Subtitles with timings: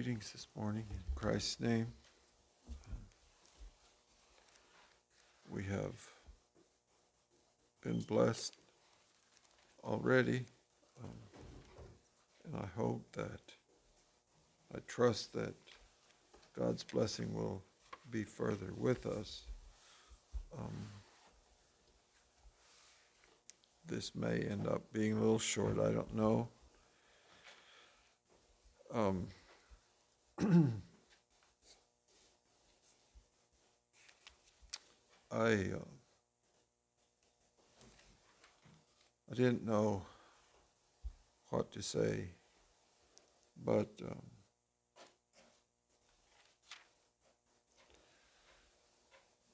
[0.00, 1.86] This morning in Christ's name.
[5.46, 5.92] We have
[7.82, 8.56] been blessed
[9.84, 10.46] already,
[11.04, 11.10] um,
[12.46, 13.42] and I hope that,
[14.74, 15.54] I trust that
[16.58, 17.62] God's blessing will
[18.10, 19.42] be further with us.
[20.58, 20.88] Um,
[23.84, 26.48] this may end up being a little short, I don't know.
[28.94, 29.28] Um,
[30.40, 30.46] I
[35.32, 35.84] uh,
[39.30, 40.02] I didn't know
[41.50, 42.30] what to say,
[43.62, 44.22] but um,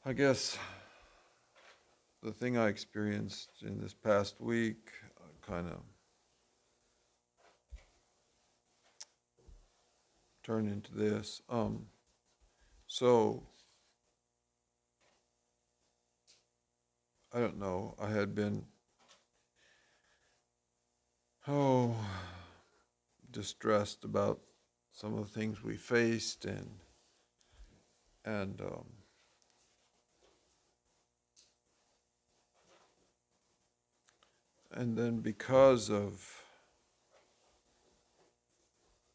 [0.05, 0.57] I guess
[2.23, 5.81] the thing I experienced in this past week uh, kind of
[10.47, 11.43] turned into this.
[11.51, 11.87] Um,
[12.87, 13.43] so
[17.35, 17.97] I don't know.
[18.01, 18.65] I had been
[21.49, 21.97] oh
[23.29, 24.41] distressed about
[24.93, 26.71] some of the things we faced and
[28.25, 28.87] and um,
[34.71, 36.45] and then because of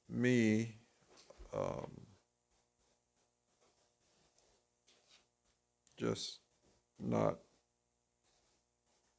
[0.09, 0.80] me
[1.53, 1.91] um,
[5.97, 6.39] just
[6.99, 7.37] not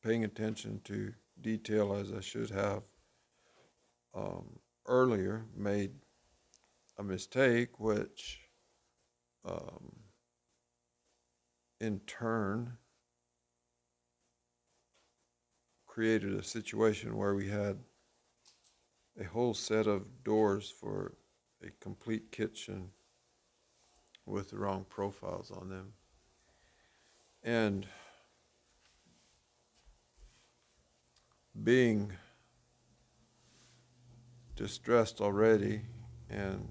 [0.02, 2.82] paying attention to detail as I should have
[4.14, 5.92] um, earlier, made
[6.98, 8.40] a mistake, which
[9.44, 9.92] um,
[11.80, 12.76] in turn
[15.86, 17.78] created a situation where we had
[19.20, 21.14] a whole set of doors for
[21.62, 22.90] a complete kitchen
[24.26, 25.92] with the wrong profiles on them.
[27.42, 27.86] And
[31.62, 32.12] being
[34.56, 35.82] distressed already
[36.30, 36.68] and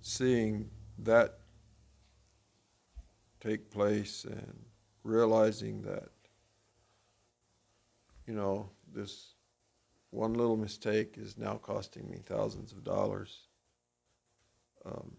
[0.00, 1.38] seeing that
[3.40, 4.64] take place and
[5.04, 6.10] realizing that,
[8.26, 9.34] you know, this
[10.10, 13.48] one little mistake is now costing me thousands of dollars.
[14.86, 15.16] Um,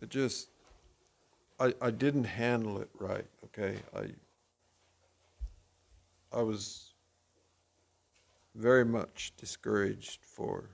[0.00, 0.48] it just,
[1.58, 3.78] I, I didn't handle it right, okay?
[3.96, 4.08] I,
[6.36, 6.92] I was
[8.54, 10.70] very much discouraged for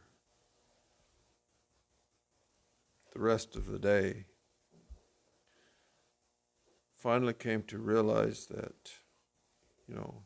[3.13, 4.25] the rest of the day.
[6.97, 8.93] Finally came to realize that,
[9.89, 10.23] you know,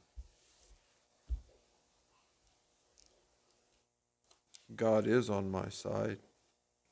[4.77, 6.19] God is on my side.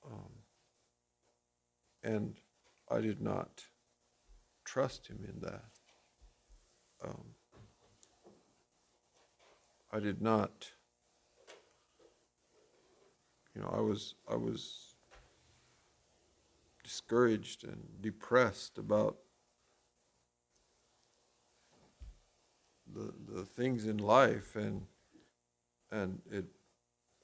[0.05, 0.31] Um,
[2.03, 2.37] and
[2.91, 3.65] I did not
[4.65, 5.65] trust Him in that.
[7.05, 7.25] Um,
[9.93, 10.71] I did not.
[13.55, 14.95] You know, I was I was
[16.83, 19.19] discouraged and depressed about
[22.93, 24.87] the the things in life, and
[25.91, 26.47] and it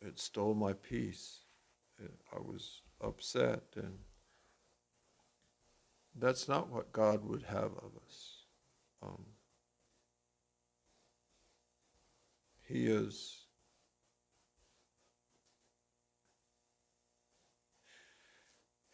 [0.01, 1.41] it stole my peace.
[2.33, 3.99] I was upset, and
[6.15, 8.45] that's not what God would have of us.
[9.03, 9.25] Um,
[12.63, 13.49] he is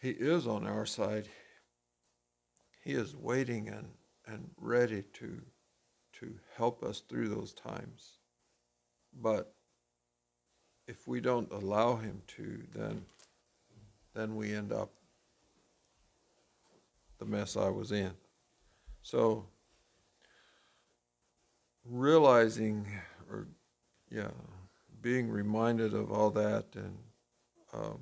[0.04, 1.30] He is on our side.
[2.82, 3.88] He is waiting and,
[4.26, 5.40] and ready to,
[6.20, 8.18] to help us through those times.
[9.18, 9.53] But
[10.86, 13.04] if we don't allow him to, then
[14.14, 14.90] then we end up
[17.18, 18.12] the mess I was in.
[19.02, 19.46] So
[21.84, 22.86] realizing
[23.30, 23.48] or
[24.10, 24.30] yeah,
[25.00, 26.96] being reminded of all that and
[27.72, 28.00] um,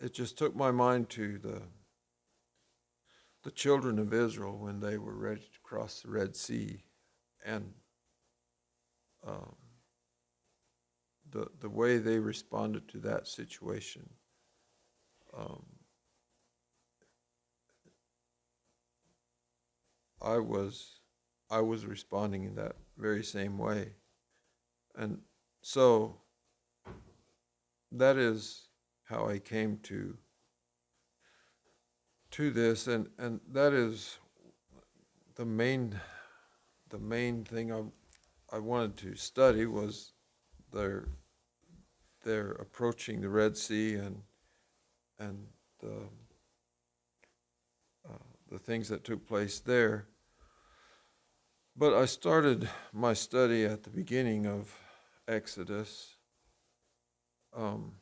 [0.00, 1.62] it just took my mind to the
[3.44, 6.82] the children of Israel when they were ready to cross the Red Sea
[7.48, 7.72] and
[9.26, 9.56] um,
[11.30, 14.08] the the way they responded to that situation.
[15.36, 15.64] Um,
[20.20, 21.00] I was
[21.50, 23.92] I was responding in that very same way,
[24.94, 25.18] and
[25.62, 26.20] so
[27.92, 28.68] that is
[29.04, 30.16] how I came to
[32.32, 34.18] to this, and and that is
[35.36, 35.98] the main
[36.90, 37.82] the main thing I
[38.50, 40.12] I wanted to study was
[40.72, 41.08] their
[42.24, 44.22] they're approaching the Red Sea and
[45.18, 45.46] and
[45.80, 46.08] the
[48.08, 50.06] uh, the things that took place there.
[51.76, 54.76] But I started my study at the beginning of
[55.28, 56.16] Exodus,
[57.56, 57.92] um,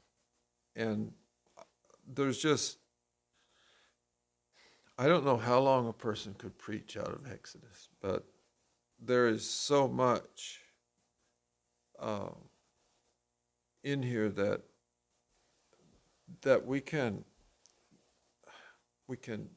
[0.74, 1.12] and
[2.06, 2.78] there's just
[4.98, 8.24] I don't know how long a person could preach out of Exodus, but
[9.00, 10.60] there is so much
[11.98, 12.30] uh,
[13.82, 14.62] in here that
[16.42, 17.24] that we can
[19.06, 19.48] we can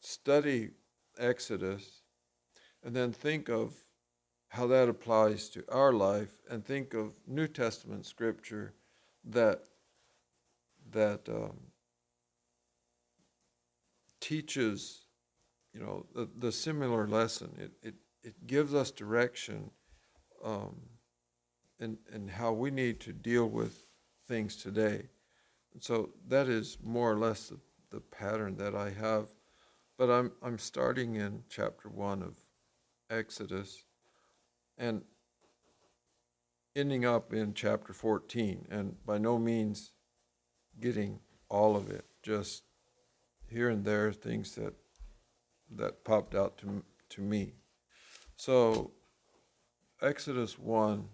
[0.00, 0.70] study
[1.18, 2.02] Exodus
[2.82, 3.74] and then think of
[4.48, 8.74] how that applies to our life and think of New Testament scripture
[9.24, 9.62] that
[10.90, 11.56] that um,
[14.20, 15.04] teaches
[15.72, 17.50] you know the, the similar lesson.
[17.58, 19.70] It, it, it gives us direction
[20.44, 20.76] um,
[21.78, 23.84] and, and how we need to deal with
[24.28, 25.08] things today.
[25.72, 27.58] And so that is more or less the,
[27.90, 29.28] the pattern that I have.
[29.96, 32.34] But I'm, I'm starting in chapter 1 of
[33.10, 33.84] Exodus
[34.78, 35.02] and
[36.74, 39.92] ending up in chapter 14 and by no means
[40.80, 41.18] getting
[41.48, 42.62] all of it just
[43.48, 44.72] here and there things that
[45.76, 47.54] that popped out to to me.
[48.36, 48.92] So
[50.02, 51.04] exodus 1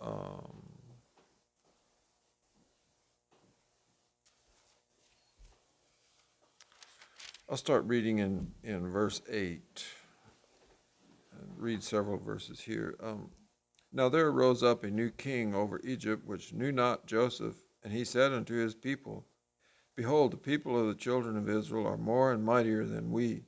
[0.00, 0.62] um,
[7.48, 9.84] i'll start reading in in verse 8
[11.32, 12.94] and read several verses here.
[13.02, 13.30] Um,
[13.90, 18.04] now there arose up a new king over egypt which knew not joseph and he
[18.04, 19.24] said unto his people
[19.94, 23.44] Behold, the people of the children of Israel are more and mightier than we.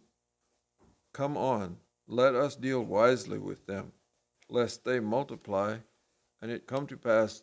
[1.12, 3.93] Come on, let us deal wisely with them,
[4.49, 5.79] lest they multiply,
[6.43, 7.43] and it come to pass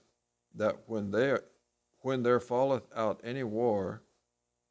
[0.53, 1.37] that when they
[2.01, 4.01] when there falleth out any war,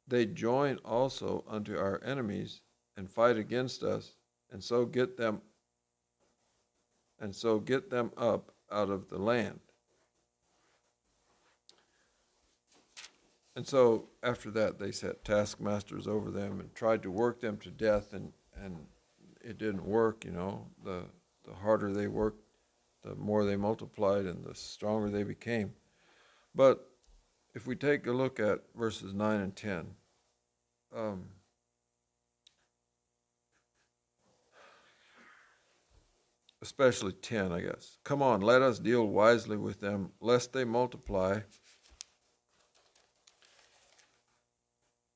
[0.07, 2.61] they join also unto our enemies
[2.97, 4.15] and fight against us,
[4.51, 5.41] and so get them
[7.19, 9.59] and so get them up out of the land.
[13.55, 17.69] And so after that, they set taskmasters over them and tried to work them to
[17.69, 18.77] death, and, and
[19.43, 20.67] it didn't work, you know.
[20.83, 21.03] The,
[21.45, 22.43] the harder they worked,
[23.03, 25.73] the more they multiplied and the stronger they became.
[26.55, 26.87] But
[27.53, 29.87] if we take a look at verses 9 and 10,
[30.95, 31.25] um,
[36.61, 37.97] especially 10, I guess.
[38.03, 41.39] Come on, let us deal wisely with them, lest they multiply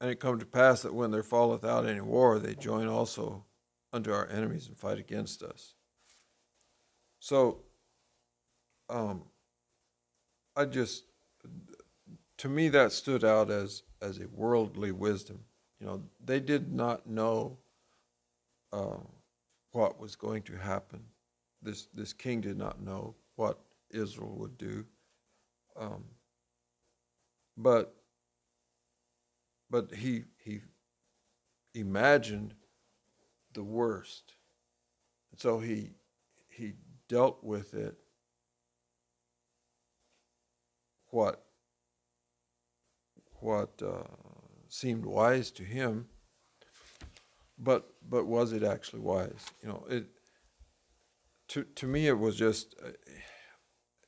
[0.01, 3.45] And it come to pass that when there falleth out any war, they join also
[3.93, 5.73] unto our enemies and fight against us.
[7.19, 7.63] So,
[8.89, 9.23] um,
[10.55, 11.05] I just,
[12.37, 15.39] to me, that stood out as as a worldly wisdom.
[15.79, 17.57] You know, they did not know
[18.71, 18.97] uh,
[19.71, 21.01] what was going to happen.
[21.61, 23.59] This this king did not know what
[23.89, 24.85] Israel would do.
[25.77, 26.03] Um,
[27.57, 27.94] but
[29.69, 30.61] but he he
[31.73, 32.53] imagined
[33.53, 34.33] the worst.
[35.31, 35.91] And so he
[36.49, 36.73] he
[37.07, 37.97] dealt with it
[41.09, 41.45] what
[43.39, 44.03] what uh,
[44.67, 46.07] seemed wise to him
[47.57, 50.07] but but was it actually wise you know it
[51.47, 52.89] to to me it was just uh,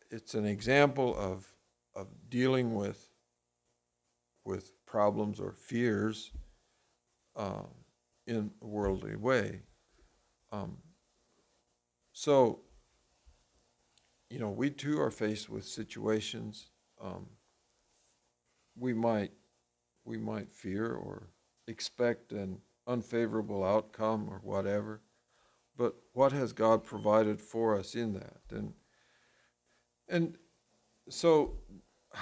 [0.10, 1.48] it's an example of
[1.96, 3.10] of dealing with
[4.44, 6.32] with problems or fears
[7.36, 7.68] um,
[8.26, 9.62] in a worldly way.
[10.52, 10.78] Um,
[12.14, 12.62] so,
[14.30, 17.28] you know, we too are faced with situations um,
[18.78, 19.32] we might
[20.06, 21.30] we might fear or
[21.68, 25.02] expect an unfavorable outcome or whatever.
[25.76, 28.42] But what has God provided for us in that?
[28.52, 28.74] And
[30.08, 30.38] and
[31.10, 31.58] so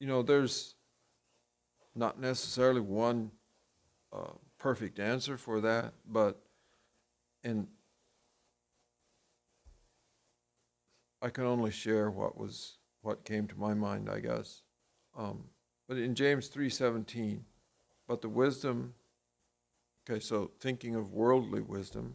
[0.00, 0.74] you know, there's
[1.98, 3.30] not necessarily one
[4.12, 6.40] uh, perfect answer for that, but
[7.44, 7.66] in
[11.20, 14.62] I can only share what was what came to my mind, I guess.
[15.16, 15.44] Um,
[15.88, 17.44] but in James three seventeen,
[18.06, 18.94] but the wisdom.
[20.10, 22.14] Okay, so thinking of worldly wisdom,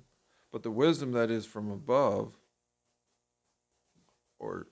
[0.51, 2.33] but the wisdom that is from above,
[4.39, 4.65] or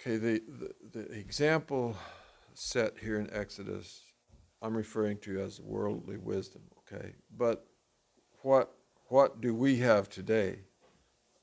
[0.00, 1.94] okay, the, the, the example
[2.58, 4.02] set here in Exodus,
[4.60, 7.14] I'm referring to as worldly wisdom, okay?
[7.36, 7.66] But
[8.42, 8.74] what,
[9.06, 10.60] what do we have today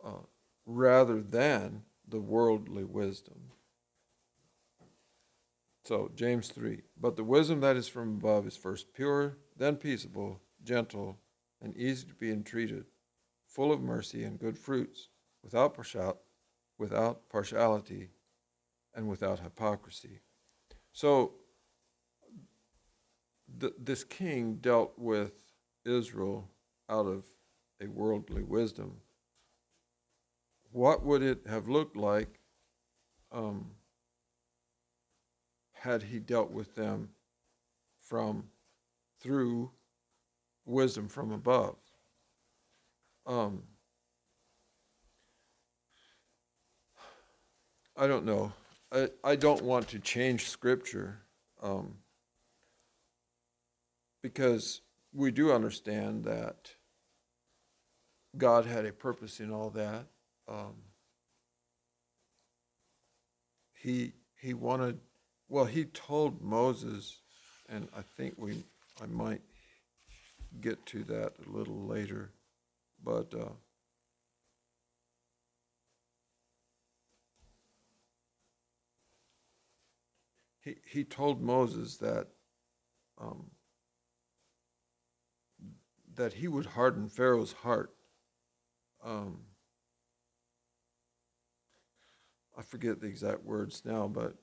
[0.03, 0.23] uh,
[0.65, 3.51] rather than the worldly wisdom.
[5.83, 10.41] So, James 3 But the wisdom that is from above is first pure, then peaceable,
[10.63, 11.19] gentle,
[11.61, 12.85] and easy to be entreated,
[13.47, 15.09] full of mercy and good fruits,
[15.43, 15.77] without,
[16.77, 18.09] without partiality
[18.93, 20.21] and without hypocrisy.
[20.95, 21.33] So,
[23.59, 25.33] th- this king dealt with
[25.83, 26.49] Israel
[26.89, 27.25] out of
[27.81, 29.01] a worldly wisdom.
[30.71, 32.39] What would it have looked like
[33.29, 33.71] um,
[35.73, 37.09] had he dealt with them
[37.99, 38.45] from
[39.19, 39.71] through
[40.65, 41.75] wisdom from above?
[43.27, 43.63] Um,
[47.97, 48.53] I don't know.
[48.91, 51.21] I, I don't want to change scripture
[51.61, 51.95] um,
[54.21, 54.81] because
[55.13, 56.71] we do understand that
[58.37, 60.05] God had a purpose in all that.
[60.47, 60.75] Um,
[63.85, 64.99] he he wanted
[65.47, 67.19] well he told Moses
[67.69, 68.63] and I think we
[69.01, 69.41] I might
[70.59, 72.31] get to that a little later
[73.03, 73.49] but uh,
[80.65, 82.27] he he told Moses that
[83.17, 83.51] um,
[86.15, 87.95] that he would harden Pharaoh's heart
[89.03, 89.37] um,
[92.57, 94.33] I forget the exact words now, but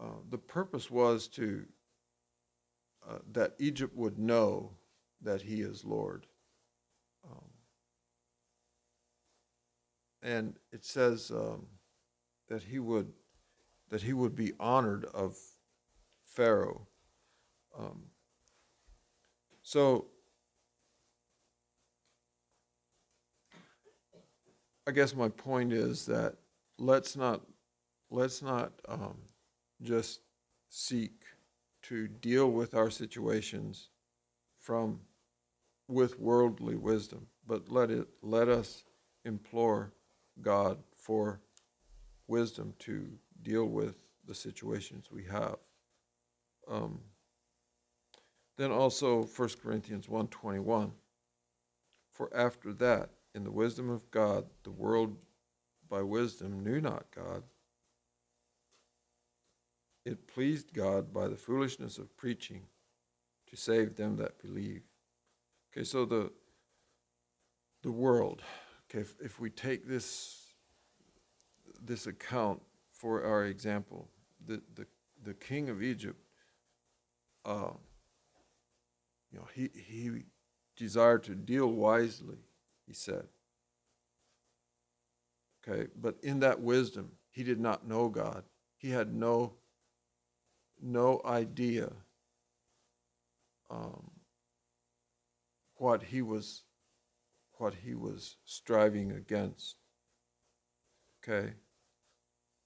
[0.00, 1.64] uh, the purpose was to
[3.08, 4.72] uh, that Egypt would know
[5.22, 6.26] that He is Lord.
[7.24, 7.50] Um,
[10.22, 11.66] and it says um,
[12.48, 13.12] that He would
[13.90, 15.36] that He would be honored of
[16.24, 16.86] Pharaoh.
[17.78, 18.04] Um,
[19.62, 20.06] so
[24.86, 26.34] I guess my point is that
[26.78, 27.42] let's not
[28.10, 29.18] let's not um,
[29.82, 30.20] just
[30.68, 31.22] seek
[31.82, 33.90] to deal with our situations
[34.58, 35.00] from
[35.88, 38.84] with worldly wisdom, but let it let us
[39.24, 39.92] implore
[40.40, 41.40] God for
[42.26, 43.10] wisdom to
[43.42, 45.56] deal with the situations we have.
[46.68, 47.00] Um,
[48.56, 50.92] then also 1 Corinthians 1:21
[52.10, 55.16] For after that in the wisdom of God, the world
[55.88, 57.42] by wisdom knew not God.
[60.04, 62.66] It pleased God by the foolishness of preaching
[63.48, 64.82] to save them that believe.
[65.72, 66.32] Okay, so the
[67.82, 68.42] the world.
[68.90, 70.54] Okay, if, if we take this
[71.82, 72.62] this account
[73.00, 74.08] for our example,
[74.46, 74.86] the the,
[75.24, 76.20] the king of Egypt,
[77.44, 77.72] uh,
[79.32, 80.24] you know, he he
[80.76, 82.38] desired to deal wisely
[82.90, 83.28] he said.
[85.62, 88.42] Okay, but in that wisdom, he did not know God.
[88.78, 89.52] He had no,
[90.82, 91.92] no idea
[93.70, 94.10] um,
[95.76, 96.64] what he was,
[97.58, 99.76] what he was striving against.
[101.22, 101.52] Okay,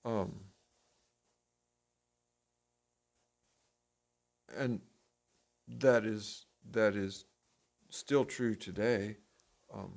[0.04, 0.32] um,
[4.56, 4.80] and
[5.68, 7.24] that is that is
[7.90, 9.16] still true today.
[9.72, 9.92] Um,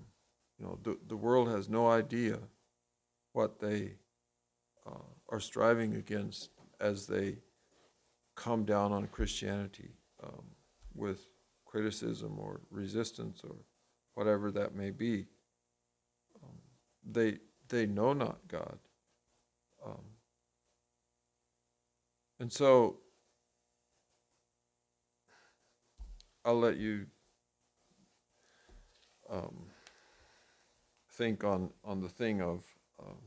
[0.60, 2.40] you know, the, the world has no idea
[3.34, 3.94] what they
[4.86, 6.50] uh, are striving against
[6.80, 7.38] as they
[8.36, 9.92] come down on Christianity
[10.24, 10.44] um,
[10.96, 11.28] with
[11.66, 13.56] criticism or resistance or
[14.16, 15.28] whatever that may be.
[16.44, 16.58] Um,
[17.04, 17.38] they,
[17.70, 18.78] they know not God.
[19.86, 20.02] Um,
[22.40, 22.98] and so
[26.46, 27.06] I'll let you
[29.30, 29.66] um,
[31.14, 32.64] think on, on the thing of
[33.00, 33.18] um,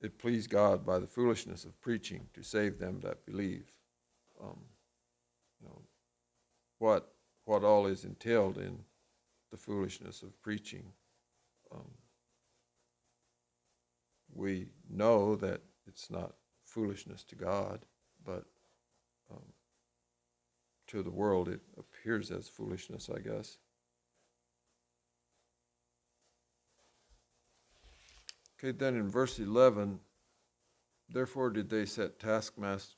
[0.00, 3.70] it pleased God by the foolishness of preaching to save them that believe.
[4.42, 4.58] Um,
[5.60, 5.82] you know,
[6.78, 7.12] what,
[7.44, 8.80] what all is entailed in
[9.52, 10.84] the foolishness of preaching.
[11.72, 11.90] Um,
[14.34, 16.34] we know that it's not
[16.64, 17.80] foolishness to God,
[18.24, 18.44] but
[19.30, 19.42] um,
[20.88, 23.58] to the world it appears as foolishness, I guess.
[28.58, 29.98] Okay, then in verse 11,
[31.08, 32.96] therefore did they set taskmasters,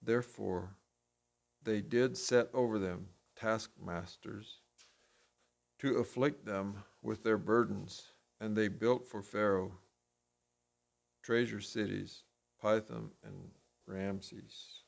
[0.00, 0.76] therefore
[1.64, 4.60] they did set over them taskmasters
[5.80, 9.72] to afflict them with their burdens, and they built for Pharaoh
[11.22, 12.24] treasure cities,
[12.62, 13.50] Pithom and
[13.86, 14.84] Ramses.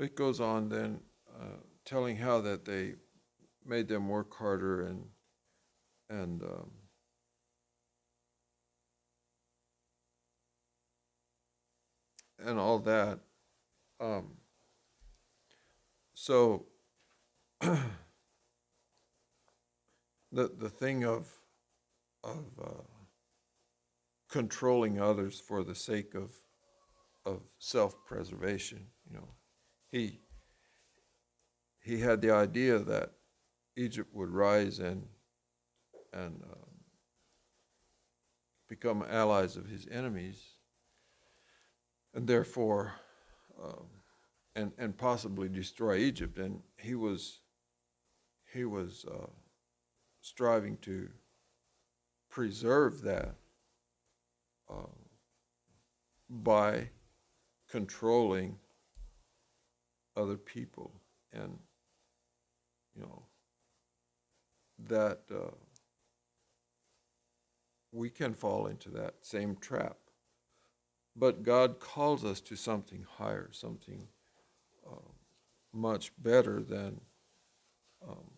[0.00, 1.00] It goes on then,
[1.38, 2.94] uh, telling how that they
[3.66, 5.04] made them work harder and,
[6.08, 6.70] and, um,
[12.38, 13.18] and all that.
[14.00, 14.38] Um,
[16.14, 16.64] so,
[17.60, 17.78] the,
[20.32, 21.28] the thing of,
[22.24, 22.84] of, uh,
[24.30, 26.32] controlling others for the sake of,
[27.26, 29.28] of self-preservation, you know,
[29.90, 30.20] he,
[31.82, 33.10] he had the idea that
[33.76, 35.06] Egypt would rise and,
[36.12, 36.70] and um,
[38.68, 40.40] become allies of his enemies,
[42.14, 42.92] and therefore,
[43.62, 43.86] um,
[44.54, 46.38] and and possibly destroy Egypt.
[46.38, 47.40] And he was,
[48.52, 49.26] he was uh,
[50.20, 51.08] striving to
[52.30, 53.34] preserve that
[54.68, 54.86] uh,
[56.28, 56.90] by
[57.68, 58.56] controlling
[60.20, 60.92] other people,
[61.32, 61.58] and
[62.94, 63.22] you know
[64.88, 65.54] that uh,
[67.92, 69.96] we can fall into that same trap.
[71.16, 74.06] But God calls us to something higher, something
[74.86, 75.10] uh,
[75.72, 77.00] much better than
[78.06, 78.30] um,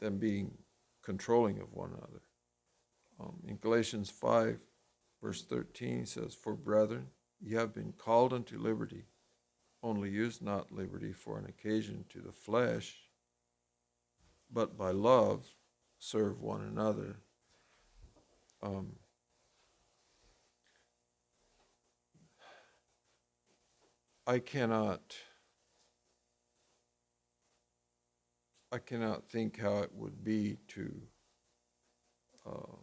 [0.00, 0.52] than being
[1.02, 2.22] controlling of one another.
[3.20, 4.58] Um, in Galatians 5,
[5.22, 7.06] verse 13, he says, For brethren,
[7.40, 9.04] ye have been called unto liberty,
[9.82, 12.96] only use not liberty for an occasion to the flesh,
[14.52, 15.46] but by love
[15.98, 17.16] serve one another.
[18.62, 18.96] Um,
[24.26, 25.16] I cannot
[28.70, 30.92] I cannot think how it would be to
[32.46, 32.76] uh,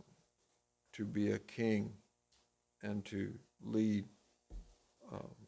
[0.93, 1.91] to be a king
[2.81, 4.05] and to lead
[5.11, 5.44] um,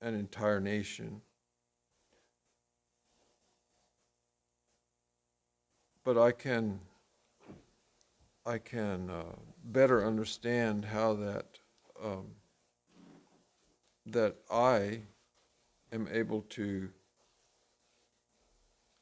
[0.00, 1.20] an entire nation.
[6.04, 6.80] But I can
[8.44, 11.46] I can uh, better understand how that
[12.02, 12.26] um,
[14.06, 15.00] that I
[15.92, 16.88] am able to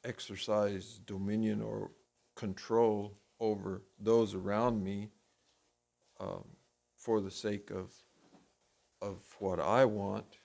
[0.03, 1.91] exercise dominion or
[2.35, 5.09] control over those around me
[6.19, 6.43] um,
[6.97, 7.91] for the sake of
[9.01, 10.39] of what I want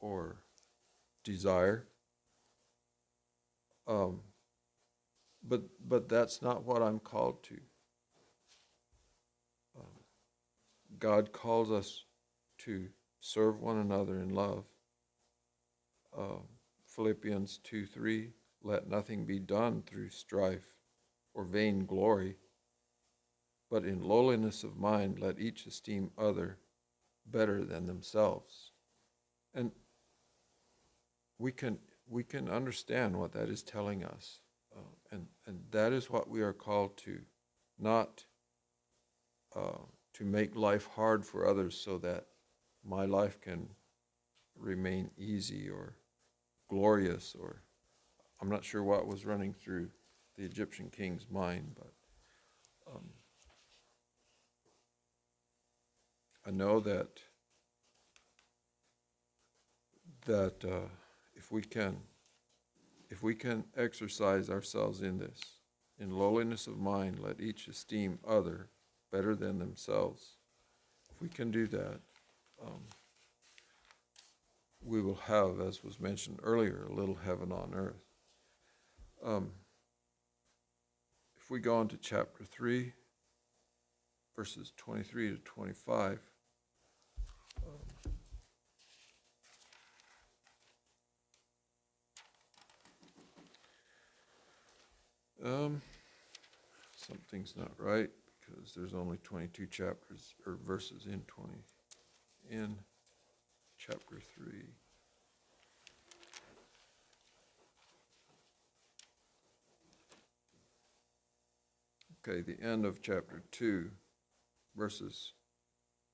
[0.00, 0.36] or
[1.24, 1.86] desire.
[3.86, 4.20] Um,
[5.42, 7.60] but but that's not what I'm called to.
[9.78, 9.86] Um,
[10.98, 12.04] God calls us
[12.58, 12.88] to
[13.20, 14.64] serve one another in love.
[16.16, 16.40] Uh,
[16.86, 18.30] Philippians 2 3,
[18.62, 20.74] let nothing be done through strife
[21.34, 22.36] or vain glory,
[23.70, 26.58] but in lowliness of mind let each esteem other
[27.24, 28.72] better than themselves.
[29.54, 29.70] And
[31.38, 34.40] we can, we can understand what that is telling us.
[34.76, 37.20] Uh, and, and that is what we are called to,
[37.78, 38.24] not
[39.54, 39.78] uh,
[40.14, 42.26] to make life hard for others so that
[42.84, 43.68] my life can
[44.56, 45.96] remain easy or
[46.68, 47.62] glorious or
[48.40, 49.88] I'm not sure what was running through
[50.36, 51.92] the Egyptian king's mind, but
[52.86, 53.04] um,
[56.46, 57.08] I know that
[60.26, 60.88] that uh,
[61.48, 61.96] if we can
[63.10, 65.40] if we can exercise ourselves in this
[65.98, 68.68] in lowliness of mind let each esteem other
[69.10, 70.36] better than themselves
[71.10, 72.00] if we can do that
[72.62, 72.82] um,
[74.80, 78.04] we will have, as was mentioned earlier, a little heaven on earth.
[79.24, 79.50] Um,
[81.36, 82.92] if we go on to chapter 3,
[84.36, 86.20] verses 23 to 25.
[87.66, 88.12] Um,
[95.44, 95.80] um,
[96.96, 101.52] something's not right because there's only 22 chapters or verses in 20
[102.50, 102.76] in
[103.78, 104.52] chapter 3.
[112.26, 113.90] Okay, the end of chapter 2,
[114.76, 115.32] verses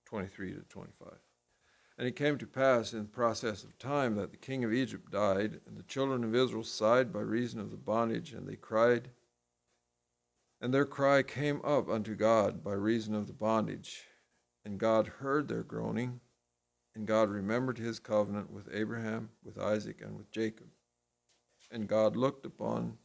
[0.05, 1.09] 23 to 25.
[1.97, 5.13] And it came to pass in the process of time that the king of Egypt
[5.13, 9.11] died, and the children of Israel sighed by reason of the bondage, and they cried.
[10.61, 14.05] And their cry came up unto God by reason of the bondage.
[14.65, 16.21] And God heard their groaning,
[16.95, 20.69] and God remembered his covenant with Abraham, with Isaac, and with Jacob.
[21.71, 22.99] And God looked upon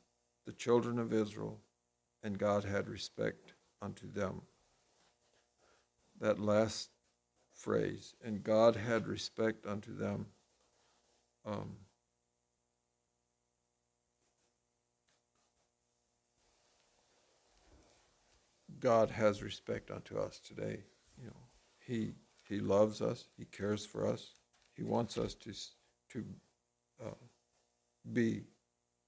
[0.46, 1.60] the children of Israel,
[2.24, 4.42] and God had respect unto them.
[6.20, 6.90] That last
[7.60, 10.26] phrase, and God had respect unto them,
[11.46, 11.76] um,
[18.80, 20.80] God has respect unto us today.
[21.22, 21.44] You know,
[21.86, 22.14] He
[22.48, 23.26] He loves us.
[23.38, 24.32] He cares for us.
[24.74, 25.54] He wants us to
[26.12, 26.26] to
[27.06, 27.26] uh,
[28.14, 28.44] be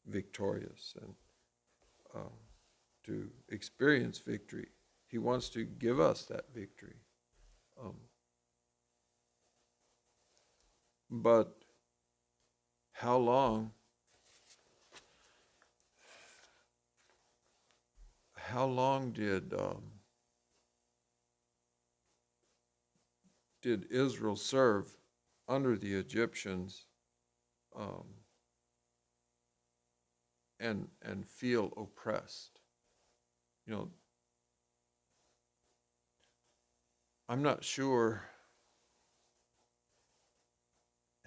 [0.08, 1.14] victorious and
[2.14, 2.36] uh,
[3.06, 4.68] to experience victory.
[5.08, 6.96] He wants to give us that victory.
[7.82, 7.96] Um,
[11.12, 11.54] but
[12.94, 13.72] how long?
[18.38, 19.84] How long did um,
[23.62, 24.98] did Israel serve
[25.48, 26.86] under the Egyptians
[27.76, 28.06] um,
[30.60, 32.60] and and feel oppressed?
[33.66, 33.90] You know,
[37.28, 38.24] I'm not sure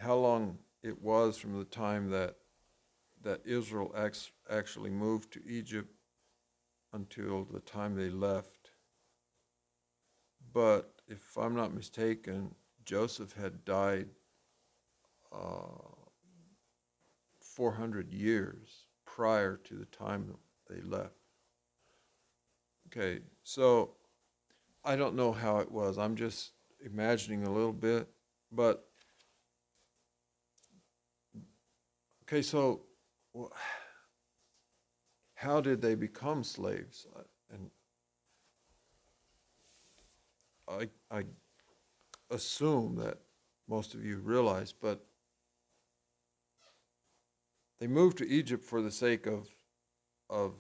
[0.05, 2.37] how long it was from the time that
[3.23, 5.91] that Israel ex- actually moved to Egypt
[6.93, 8.71] until the time they left.
[10.53, 14.11] But if I'm not mistaken, Joseph had died
[15.33, 15.95] uh,
[17.41, 20.35] 400 years prior to the time
[20.69, 21.15] they left.
[22.89, 23.93] Okay, so
[24.85, 25.97] I don't know how it was.
[25.97, 26.53] I'm just
[26.85, 28.07] imagining a little bit,
[28.53, 28.87] but
[32.35, 32.81] okay, so
[35.35, 37.07] how did they become slaves?
[37.53, 37.71] And
[40.69, 41.25] I, I
[42.31, 43.19] assume that
[43.69, 45.05] most of you realize, but
[47.79, 49.47] they moved to Egypt for the sake of,
[50.29, 50.55] of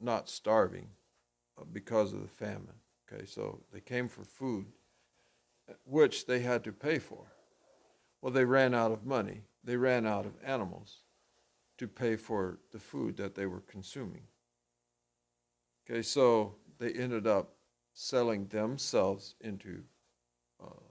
[0.00, 0.90] not starving
[1.58, 2.78] uh, because of the famine.
[3.12, 4.66] Okay, so they came for food,
[5.84, 7.32] which they had to pay for.
[8.22, 9.42] Well, they ran out of money.
[9.62, 10.98] They ran out of animals
[11.78, 14.22] to pay for the food that they were consuming.
[15.88, 17.54] Okay, so they ended up
[17.92, 19.82] selling themselves into
[20.62, 20.84] uh,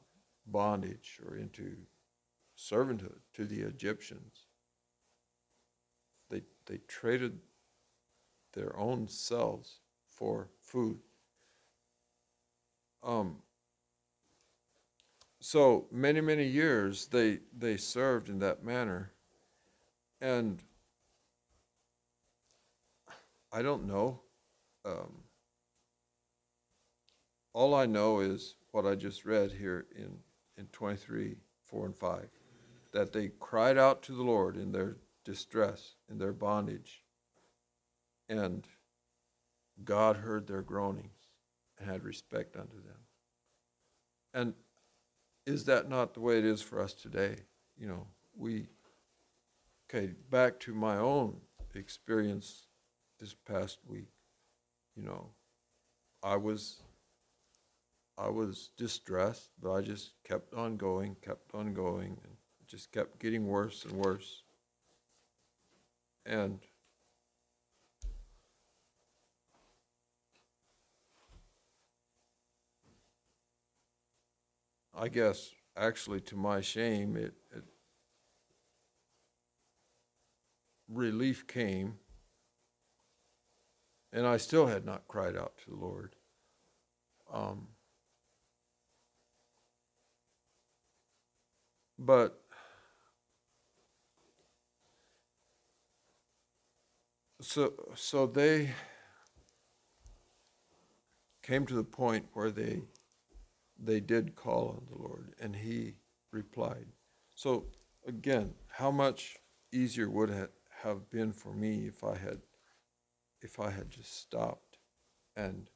[0.46, 1.76] bondage or into
[2.58, 4.46] servanthood to the Egyptians.
[6.30, 7.40] They, they traded
[8.54, 9.80] their own selves
[10.10, 11.00] for food.
[13.04, 13.38] Um,
[15.40, 19.12] so many, many years they, they served in that manner.
[20.22, 20.62] And
[23.52, 24.22] I don't know.
[24.86, 25.24] Um,
[27.54, 30.18] all I know is what I just read here in,
[30.58, 32.30] in 23, 4 and 5,
[32.92, 37.04] that they cried out to the Lord in their distress, in their bondage,
[38.28, 38.68] and
[39.84, 41.18] God heard their groanings
[41.78, 42.98] and had respect unto them.
[44.34, 44.54] And
[45.50, 47.36] is that not the way it is for us today?
[47.76, 48.08] You know,
[48.38, 48.68] we,
[49.90, 51.38] okay, back to my own
[51.74, 52.68] experience
[53.20, 54.12] this past week,
[54.96, 55.32] you know,
[56.22, 56.82] I was
[58.18, 62.34] I was distressed, but I just kept on going, kept on going, and
[62.68, 64.44] just kept getting worse and worse.
[66.26, 66.60] And
[75.00, 77.64] I guess actually to my shame, it, it
[80.90, 82.00] relief came,
[84.12, 86.18] and I still had not cried out to the Lord.
[87.34, 87.70] Um,
[91.98, 92.42] but
[97.40, 98.72] so so they
[101.42, 102.82] came to the point where they
[103.82, 105.96] they did call on the Lord, and He
[106.32, 106.86] replied.
[107.36, 107.66] So
[108.06, 109.38] again, how much
[109.72, 110.52] easier would it
[110.84, 112.42] have been for me if I had
[113.42, 114.78] if I had just stopped
[115.36, 115.70] and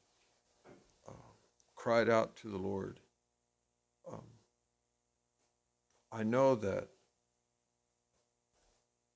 [1.07, 1.31] uh,
[1.75, 2.99] cried out to the Lord?
[4.11, 4.23] Um,
[6.11, 6.89] I know that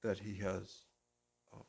[0.02, 0.84] that He has
[1.54, 1.64] uh,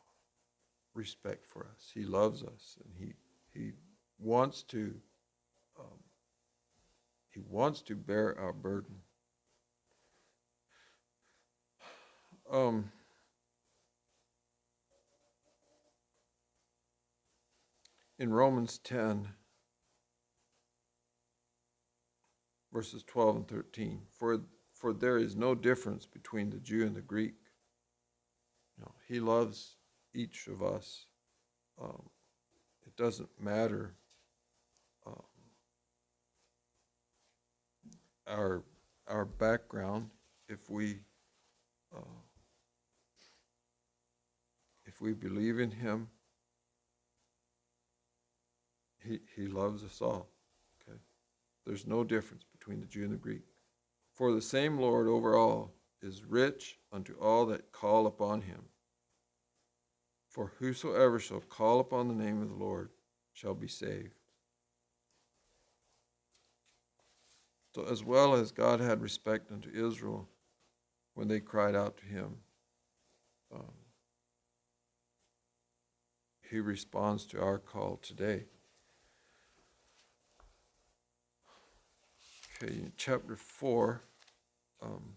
[0.95, 1.91] respect for us.
[1.93, 3.15] He loves us, and He
[3.59, 3.73] He
[4.19, 4.95] wants to
[7.39, 8.97] He wants to bear our burden.
[12.51, 12.91] Um,
[18.19, 19.29] in Romans 10,
[22.73, 24.41] verses 12 and 13, for,
[24.75, 27.35] for there is no difference between the Jew and the Greek.
[29.07, 29.77] He loves
[30.13, 31.07] each of us.
[31.81, 32.11] Um,
[32.85, 33.95] it doesn't matter
[38.29, 38.63] our
[39.07, 40.11] our background,
[40.49, 40.99] if we
[41.97, 42.01] uh,
[44.87, 46.09] if we believe in Him,
[49.03, 50.29] He He loves us all.
[50.83, 50.99] Okay,
[51.67, 53.43] there's no difference between the Jew and the Greek.
[54.15, 58.65] For the same Lord over all is rich unto all that call upon Him.
[60.29, 62.91] For whosoever shall call upon the name of the Lord
[63.33, 64.18] shall be saved.
[67.79, 70.29] So, as well as God had respect unto Israel
[71.15, 72.39] when they cried out to him,
[73.55, 73.71] um,
[76.51, 78.47] he responds to our call today.
[82.61, 84.03] Okay, in chapter 4.
[84.83, 85.13] Um,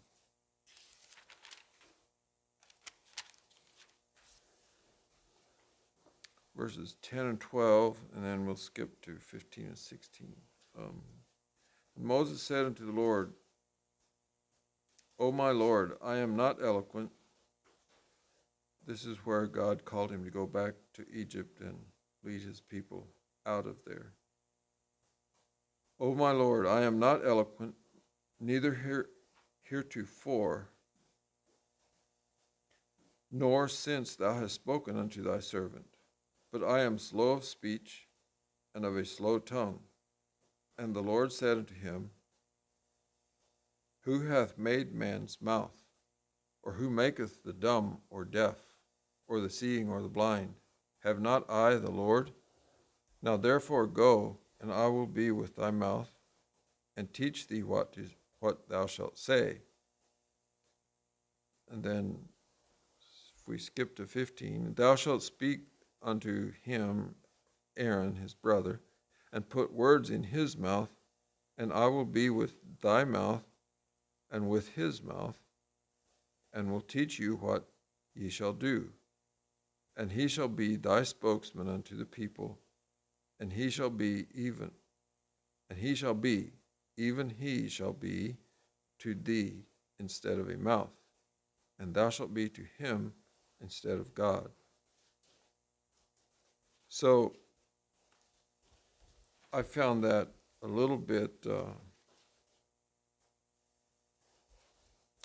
[6.56, 10.36] verses 10 and 12, and then we'll skip to 15 and 16.
[10.78, 11.02] Um,
[11.96, 13.34] and Moses said unto the Lord,
[15.20, 17.12] O my Lord, I am not eloquent.
[18.86, 21.78] This is where God called him to go back to Egypt and
[22.24, 23.08] lead his people
[23.46, 24.14] out of there.
[26.00, 27.76] O my Lord, I am not eloquent,
[28.40, 29.10] neither here,
[29.62, 30.70] heretofore,
[33.32, 35.86] nor since thou hast spoken unto thy servant.
[36.52, 38.08] But I am slow of speech
[38.74, 39.80] and of a slow tongue.
[40.82, 42.10] And the Lord said unto him,
[44.06, 45.78] Who hath made man's mouth?
[46.64, 48.56] Or who maketh the dumb or deaf,
[49.28, 50.56] or the seeing or the blind?
[51.04, 52.32] Have not I the Lord?
[53.22, 56.10] Now therefore go, and I will be with thy mouth,
[56.98, 57.96] and teach thee what,
[58.40, 59.60] what thou shalt say.
[61.70, 62.18] And then,
[63.38, 65.60] if we skip to 15, thou shalt speak
[66.02, 67.14] unto him
[67.78, 68.82] Aaron his brother,
[69.32, 70.90] and put words in his mouth,
[71.58, 73.44] and I will be with thy mouth
[74.30, 75.38] and with his mouth,
[76.54, 77.68] and will teach you what
[78.16, 78.90] ye shall do.
[79.96, 82.60] And he shall be thy spokesman unto the people,
[83.40, 84.72] and he shall be even,
[85.70, 86.54] and he shall be,
[86.98, 88.38] even he shall be
[89.00, 89.66] to thee
[90.00, 90.92] instead of a mouth,
[91.80, 93.14] and thou shalt be to him
[93.62, 94.50] instead of God.
[96.88, 97.36] So
[99.54, 100.30] I found that
[100.64, 101.74] a little bit uh,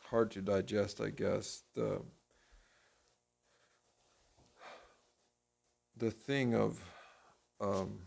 [0.03, 1.63] hard to digest, I guess.
[1.77, 2.03] The
[5.97, 6.83] the thing of
[7.61, 8.01] um,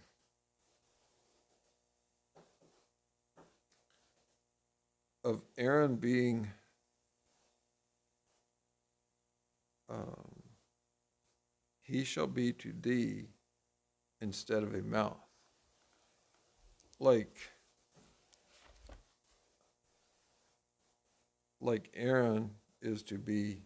[5.24, 6.52] of Aaron being
[9.90, 10.44] um,
[11.82, 13.30] he shall be to thee
[14.20, 15.29] instead of a mouth.
[17.00, 17.36] Like,
[21.62, 23.64] like Aaron is to be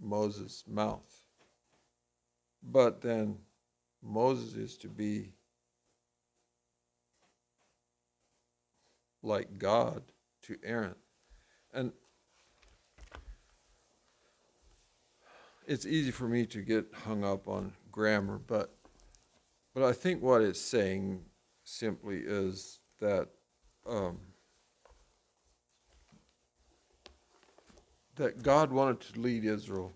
[0.00, 1.22] Moses' mouth.
[2.62, 3.38] But then
[4.02, 5.32] Moses is to be
[9.22, 10.02] like God
[10.42, 10.94] to Aaron.
[11.72, 11.92] And
[15.66, 18.74] it's easy for me to get hung up on grammar, but
[19.74, 21.24] but I think what it's saying
[21.68, 23.28] simply is that
[23.86, 24.18] um,
[28.16, 29.92] that God wanted to lead Israel.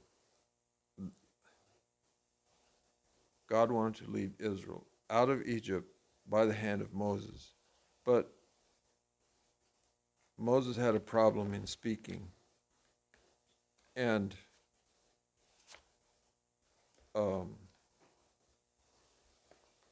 [3.48, 5.86] God wanted to lead Israel out of Egypt
[6.28, 7.54] by the hand of Moses.
[8.04, 8.30] But
[10.38, 12.28] Moses had a problem in speaking.
[13.96, 14.34] And
[17.14, 17.56] um,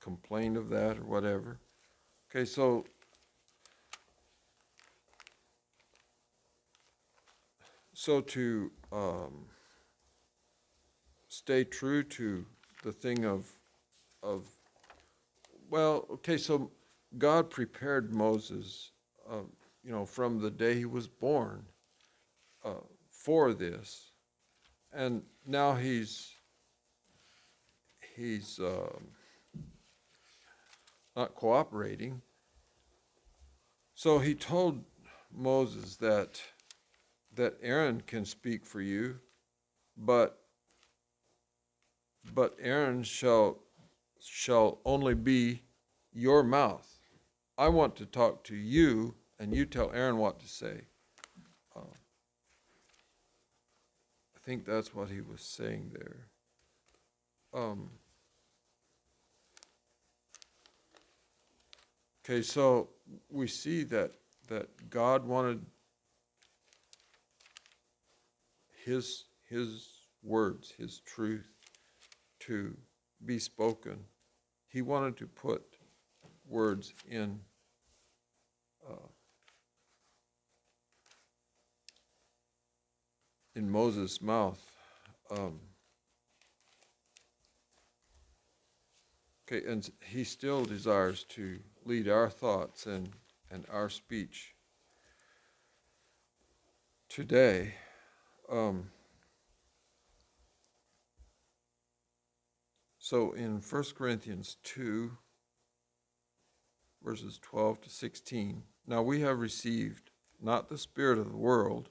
[0.00, 1.58] complained of that or whatever.
[2.32, 2.84] Okay, so
[7.92, 9.46] so to um,
[11.26, 12.46] stay true to
[12.84, 13.50] the thing of
[14.22, 14.46] of
[15.68, 16.70] well, okay, so
[17.18, 18.92] God prepared Moses,
[19.28, 19.42] uh,
[19.82, 21.64] you know, from the day he was born
[22.64, 22.74] uh,
[23.10, 24.12] for this,
[24.92, 26.30] and now he's
[28.14, 28.60] he's.
[28.60, 29.08] Um,
[31.20, 32.22] not cooperating.
[33.94, 34.82] So he told
[35.30, 36.40] Moses that
[37.34, 39.18] that Aaron can speak for you,
[39.98, 40.38] but
[42.34, 43.58] but Aaron shall
[44.18, 45.62] shall only be
[46.10, 46.88] your mouth.
[47.58, 50.80] I want to talk to you, and you tell Aaron what to say.
[51.76, 51.94] Uh,
[54.36, 56.28] I think that's what he was saying there.
[57.52, 57.90] Um,
[62.30, 62.90] Okay, so
[63.28, 64.12] we see that,
[64.46, 65.66] that God wanted
[68.84, 69.88] his, his
[70.22, 71.48] words, his truth,
[72.38, 72.76] to
[73.26, 74.04] be spoken,
[74.68, 75.64] he wanted to put
[76.48, 77.40] words in
[78.88, 79.08] uh,
[83.56, 84.64] in Moses' mouth.
[85.32, 85.58] Um,
[89.50, 91.58] okay, and he still desires to
[91.90, 93.08] lead our thoughts and,
[93.50, 94.54] and our speech
[97.08, 97.74] today.
[98.48, 98.92] Um,
[102.96, 105.10] so in 1 Corinthians 2,
[107.02, 111.88] verses 12 to 16, now we have received not the Spirit of the world,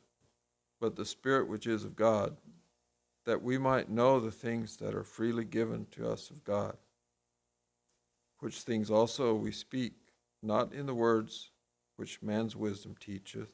[0.80, 2.38] but the Spirit which is of God,
[3.26, 6.78] that we might know the things that are freely given to us of God,
[8.40, 9.94] which things also we speak,
[10.42, 11.52] not in the words
[11.96, 13.52] which man's wisdom teacheth,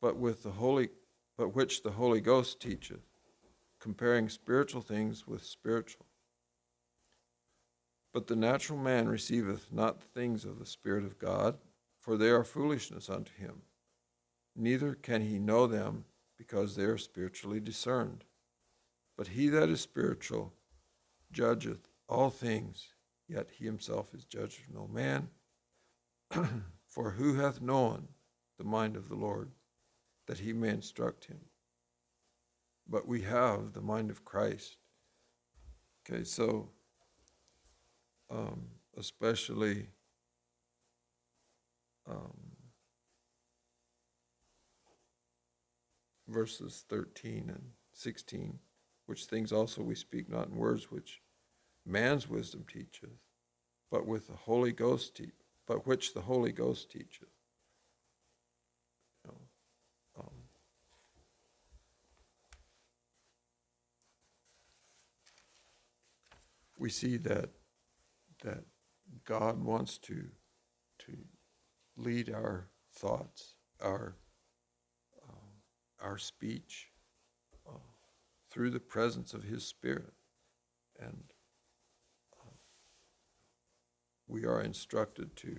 [0.00, 0.90] but with the Holy
[1.36, 3.06] but which the Holy Ghost teacheth,
[3.78, 6.06] comparing spiritual things with spiritual.
[8.12, 11.58] But the natural man receiveth not the things of the Spirit of God,
[12.00, 13.62] for they are foolishness unto him.
[14.56, 18.24] Neither can he know them, because they are spiritually discerned.
[19.16, 20.52] But he that is spiritual
[21.30, 22.94] judgeth all things,
[23.28, 25.28] yet he himself is judged of no man.
[26.86, 28.08] for who hath known
[28.58, 29.50] the mind of the Lord?
[30.28, 31.40] that he may instruct him.
[32.86, 34.76] But we have the mind of Christ.
[36.08, 36.70] Okay, so
[38.30, 39.88] um, especially
[42.08, 42.36] um,
[46.28, 47.62] verses 13 and
[47.92, 48.58] 16,
[49.06, 51.20] which things also we speak not in words which
[51.88, 53.18] man's wisdom teacheth,
[53.90, 55.32] but with the Holy Ghost, te-
[55.66, 57.28] but which the Holy Ghost teacheth.
[66.78, 67.50] We see that
[68.44, 68.64] that
[69.24, 70.26] God wants to
[71.00, 71.16] to
[71.96, 74.16] lead our thoughts, our
[75.28, 75.62] um,
[76.00, 76.92] our speech
[77.68, 77.78] uh,
[78.50, 80.12] through the presence of His Spirit,
[81.00, 81.37] and uh,
[84.28, 85.56] we are instructed to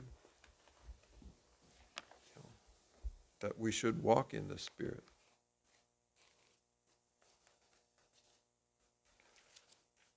[3.41, 5.03] that we should walk in the Spirit.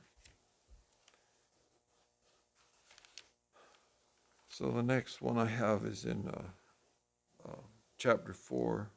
[4.58, 7.60] So the next one I have is in uh, uh,
[7.96, 8.90] chapter 4,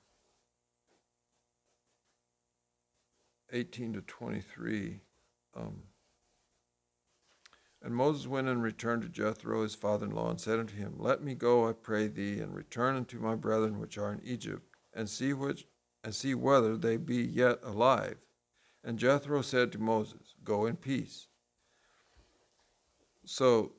[3.53, 5.01] 18 to 23.
[5.55, 5.83] Um,
[7.83, 10.95] and Moses went and returned to Jethro, his father in law, and said unto him,
[10.97, 14.63] Let me go, I pray thee, and return unto my brethren which are in Egypt,
[14.93, 15.65] and see which
[16.03, 18.17] and see whether they be yet alive.
[18.83, 21.27] And Jethro said to Moses, Go in peace.
[23.25, 23.73] So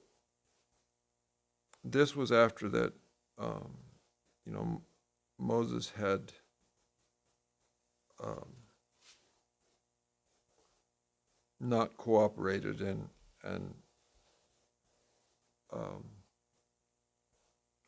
[1.84, 2.92] this was after that,
[3.38, 3.76] um,
[4.46, 4.82] you know,
[5.38, 6.32] Moses had
[8.22, 8.48] um,
[11.60, 13.08] not cooperated and
[13.44, 13.74] and
[15.72, 16.04] um,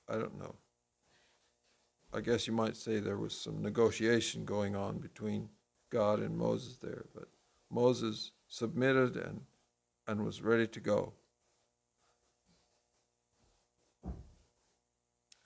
[0.09, 0.55] I don't know.
[2.13, 5.49] I guess you might say there was some negotiation going on between
[5.91, 7.29] God and Moses there, but
[7.71, 9.41] Moses submitted and
[10.07, 11.15] and was ready to go.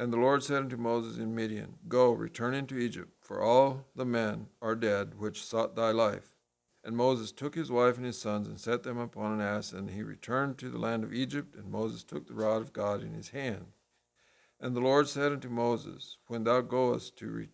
[0.01, 4.05] And the Lord said unto Moses in Midian, Go, return into Egypt, for all the
[4.05, 6.38] men are dead which sought thy life.
[6.89, 9.91] And Moses took his wife and his sons and set them upon an ass, and
[9.91, 13.13] he returned to the land of Egypt, and Moses took the rod of God in
[13.13, 13.67] his hand.
[14.59, 17.49] And the Lord said unto Moses, When thou goest to re-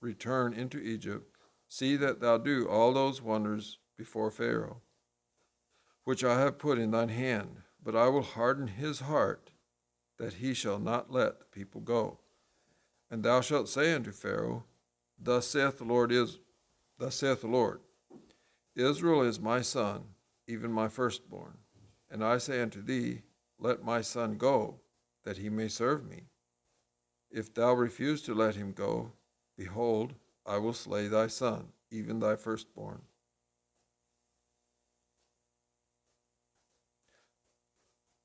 [0.00, 1.36] return into Egypt,
[1.68, 4.82] see that thou do all those wonders before Pharaoh,
[6.02, 9.52] which I have put in thine hand, but I will harden his heart
[10.18, 12.18] that he shall not let the people go.
[13.12, 14.64] And thou shalt say unto Pharaoh,
[15.16, 16.40] Thus saith the Lord is
[16.98, 17.78] thus saith the Lord,
[18.78, 20.04] Israel is my son,
[20.46, 21.58] even my firstborn.
[22.10, 23.22] And I say unto thee,
[23.58, 24.76] Let my son go,
[25.24, 26.28] that he may serve me.
[27.30, 29.12] If thou refuse to let him go,
[29.56, 30.14] behold,
[30.46, 33.02] I will slay thy son, even thy firstborn.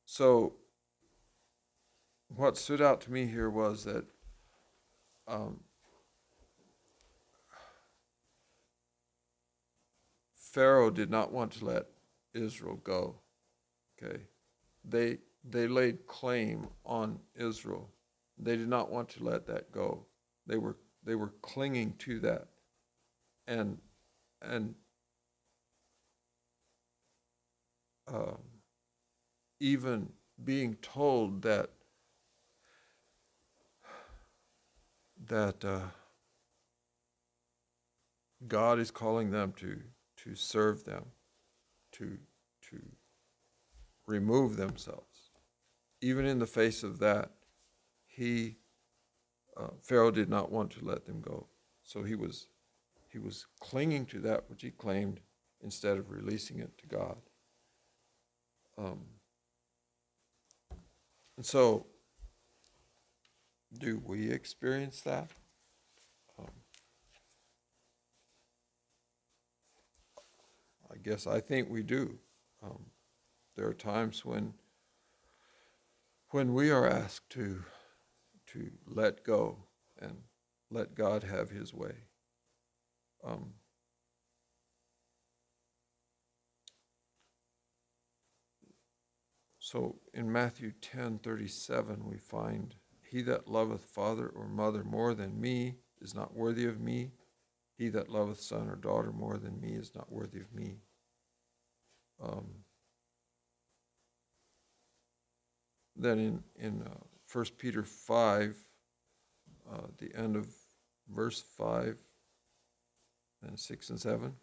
[0.05, 0.53] So
[2.35, 4.05] what stood out to me here was that
[5.27, 5.61] um,
[10.53, 11.87] Pharaoh did not want to let
[12.35, 13.15] Israel go.
[13.97, 14.21] Okay,
[14.85, 17.89] they they laid claim on Israel.
[18.37, 20.05] They did not want to let that go.
[20.45, 22.49] They were they were clinging to that,
[23.47, 23.79] and
[24.43, 24.75] and
[28.07, 28.37] um,
[29.59, 30.09] even
[30.43, 31.71] being told that
[35.25, 35.79] that uh,
[38.47, 39.81] God is calling them to
[40.23, 41.05] to serve them,
[41.93, 42.17] to
[42.69, 42.81] to
[44.07, 45.31] remove themselves.
[46.01, 47.31] Even in the face of that,
[48.05, 48.57] he
[49.57, 51.47] uh, Pharaoh did not want to let them go,
[51.83, 52.47] so he was
[53.09, 55.19] he was clinging to that which he claimed
[55.61, 57.17] instead of releasing it to God.
[58.77, 59.01] Um,
[61.37, 61.85] and so,
[63.77, 65.29] do we experience that?
[70.93, 72.19] I guess I think we do.
[72.63, 72.85] Um,
[73.55, 74.53] there are times when
[76.29, 77.63] when we are asked to
[78.47, 79.57] to let go
[79.99, 80.17] and
[80.69, 81.93] let God have His way.
[83.23, 83.53] Um,
[89.59, 95.13] so in Matthew ten thirty seven, we find, He that loveth father or mother more
[95.15, 97.11] than me is not worthy of me.
[97.77, 100.77] He that loveth son or daughter more than me is not worthy of me.
[102.21, 102.47] Um,
[105.95, 108.55] then in in uh, 1 Peter 5,
[109.71, 110.47] uh, the end of
[111.09, 111.97] verse 5
[113.41, 114.33] and 6 and 7.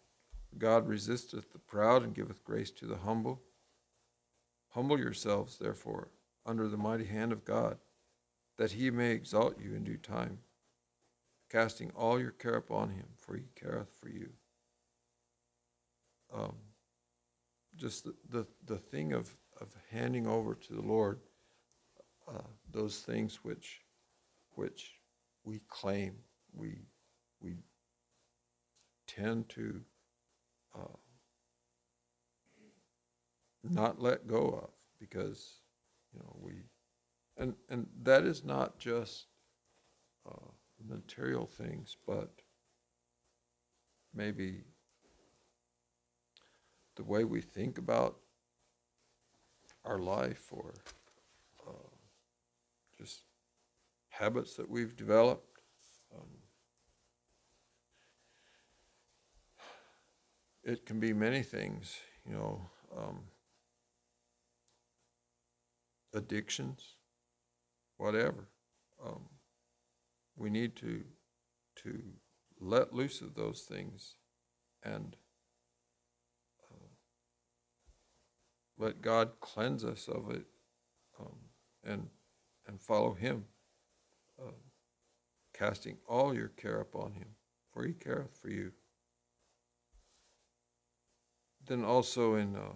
[0.57, 3.41] God resisteth the proud and giveth grace to the humble.
[4.69, 6.09] Humble yourselves, therefore,
[6.45, 7.77] under the mighty hand of God,
[8.57, 10.39] that he may exalt you in due time,
[11.51, 14.29] casting all your care upon him, for he careth for you.
[16.33, 16.55] Um,
[17.75, 21.19] just the, the, the thing of, of handing over to the Lord
[22.27, 22.41] uh,
[22.71, 23.81] those things which
[24.55, 24.91] which
[25.43, 26.13] we claim
[26.53, 26.79] we
[27.41, 27.57] we
[29.07, 29.81] tend to
[30.75, 30.97] uh,
[33.63, 35.61] not let go of because
[36.13, 36.53] you know we
[37.37, 39.25] and and that is not just
[40.29, 40.51] uh,
[40.87, 42.31] material things but
[44.13, 44.63] maybe
[46.95, 48.17] the way we think about
[49.85, 50.73] our life or
[51.67, 51.95] uh,
[52.97, 53.23] just
[54.09, 55.59] habits that we've developed.
[56.13, 56.27] Um,
[60.63, 62.61] it can be many things, you know,
[62.95, 63.21] um,
[66.13, 66.95] addictions,
[67.97, 68.47] whatever.
[69.03, 69.23] Um,
[70.35, 71.03] we need to
[71.83, 72.01] to
[72.59, 74.15] let loose of those things
[74.83, 75.15] and
[76.71, 76.87] uh,
[78.77, 80.45] let God cleanse us of it
[81.19, 81.37] um,
[81.83, 82.07] and
[82.67, 83.45] and follow him,
[84.41, 84.51] uh,
[85.53, 87.27] casting all your care upon him,
[87.73, 88.71] for he careth for you.
[91.67, 92.73] Then also in, uh,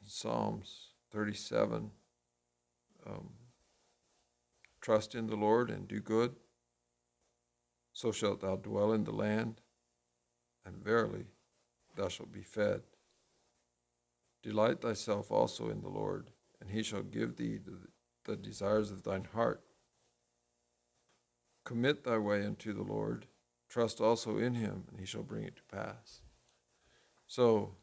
[0.00, 1.90] in Psalms 37,
[3.06, 3.30] um,
[4.80, 6.36] trust in the Lord and do good,
[7.98, 9.60] so shalt thou dwell in the land,
[10.64, 11.24] and verily
[11.96, 12.80] thou shalt be fed.
[14.40, 16.30] Delight thyself also in the Lord,
[16.60, 17.58] and he shall give thee
[18.24, 19.64] the desires of thine heart.
[21.64, 23.26] Commit thy way unto the Lord,
[23.68, 26.20] trust also in him, and he shall bring it to pass.
[27.26, 27.74] So,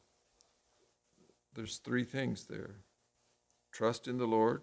[1.55, 2.75] there's three things there
[3.73, 4.61] trust in the Lord,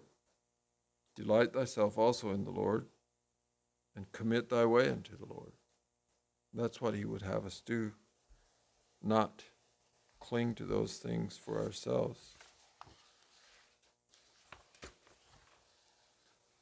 [1.15, 2.87] delight thyself also in the Lord,
[3.95, 5.53] and commit thy way unto the Lord.
[6.53, 7.93] That's what he would have us do,
[9.01, 9.43] not
[10.19, 12.35] cling to those things for ourselves.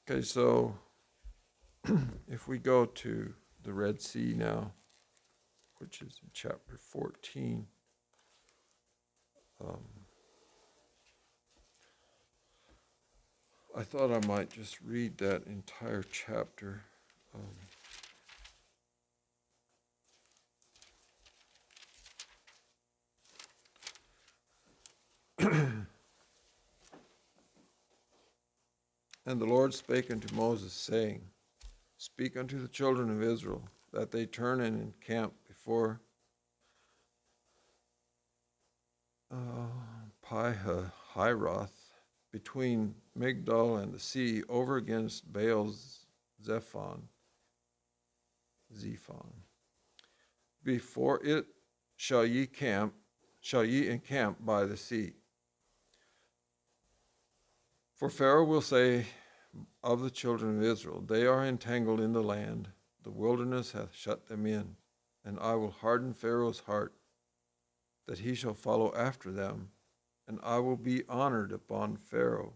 [0.09, 0.75] Okay, so
[2.27, 4.71] if we go to the Red Sea now,
[5.77, 7.67] which is in chapter 14,
[9.63, 9.77] um,
[13.75, 16.81] I thought I might just read that entire chapter.
[17.33, 17.41] Um,
[29.25, 31.21] And the Lord spake unto Moses, saying,
[31.97, 36.01] Speak unto the children of Israel, that they turn and encamp before
[39.31, 39.67] uh,
[40.25, 41.91] Pihahiroth,
[42.31, 45.73] between Migdol and the sea, over against Baal
[46.43, 47.03] Zephon.
[48.75, 49.43] Zephon.
[50.63, 51.45] Before it
[51.95, 52.93] shall ye camp,
[53.39, 55.13] shall ye encamp by the sea.
[57.95, 59.05] For Pharaoh will say
[59.83, 62.69] of the children of Israel, They are entangled in the land,
[63.03, 64.75] the wilderness hath shut them in,
[65.23, 66.93] and I will harden Pharaoh's heart,
[68.07, 69.69] that he shall follow after them,
[70.27, 72.53] and I will be honored upon Pharaoh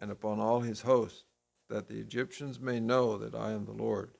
[0.00, 1.24] and upon all his host,
[1.68, 4.12] that the Egyptians may know that I am the Lord.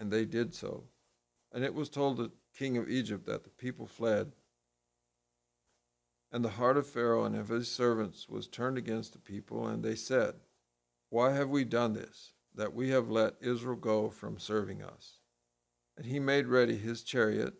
[0.00, 0.84] And they did so.
[1.52, 4.32] And it was told the king of Egypt that the people fled.
[6.32, 9.82] And the heart of Pharaoh and of his servants was turned against the people, and
[9.82, 10.36] they said,
[11.10, 15.18] Why have we done this, that we have let Israel go from serving us?
[15.96, 17.54] And he made ready his chariot,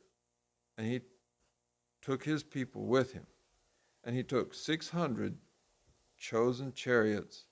[0.78, 1.03] and he
[2.01, 3.26] took his people with him.
[4.03, 5.36] And he took six hundred
[6.16, 7.45] chosen chariots,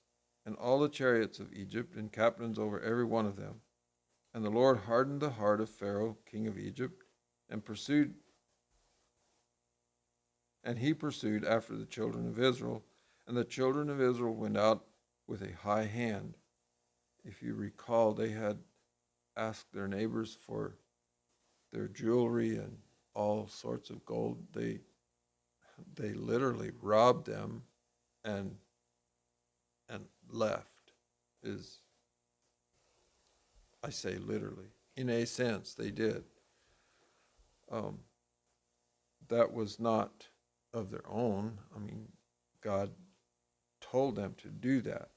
[0.45, 3.61] and all the chariots of Egypt, and captains over every one of them.
[4.33, 7.03] And the Lord hardened the heart of Pharaoh, king of Egypt,
[7.49, 8.13] and pursued
[10.63, 12.83] and he pursued after the children of Israel,
[13.25, 14.85] and the children of Israel went out
[15.25, 16.35] with a high hand.
[17.23, 18.57] If you recall, they had
[19.37, 20.75] asked their neighbors for
[21.71, 22.77] their jewelry and
[23.13, 24.37] all sorts of gold.
[24.53, 24.79] They
[25.95, 27.63] they literally robbed them
[28.25, 28.55] and
[29.87, 30.91] and left
[31.41, 31.79] is
[33.83, 34.67] I say literally.
[34.95, 36.23] In a sense, they did.
[37.71, 37.99] Um,
[39.29, 40.27] that was not
[40.73, 41.57] of their own.
[41.75, 42.07] I mean,
[42.61, 42.91] God
[43.79, 45.09] told them to do that.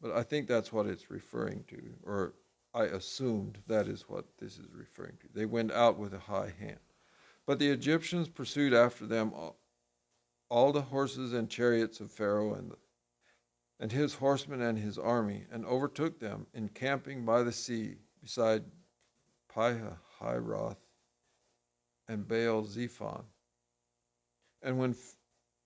[0.00, 2.34] But I think that's what it's referring to, or
[2.74, 5.28] I assumed that is what this is referring to.
[5.34, 6.78] They went out with a high hand.
[7.46, 9.56] But the Egyptians pursued after them all,
[10.48, 12.76] all the horses and chariots of Pharaoh and, the,
[13.78, 18.64] and his horsemen and his army, and overtook them, encamping by the sea beside
[19.54, 20.78] Pihahiroth
[22.08, 23.24] and Baal Zephon.
[24.62, 24.96] And when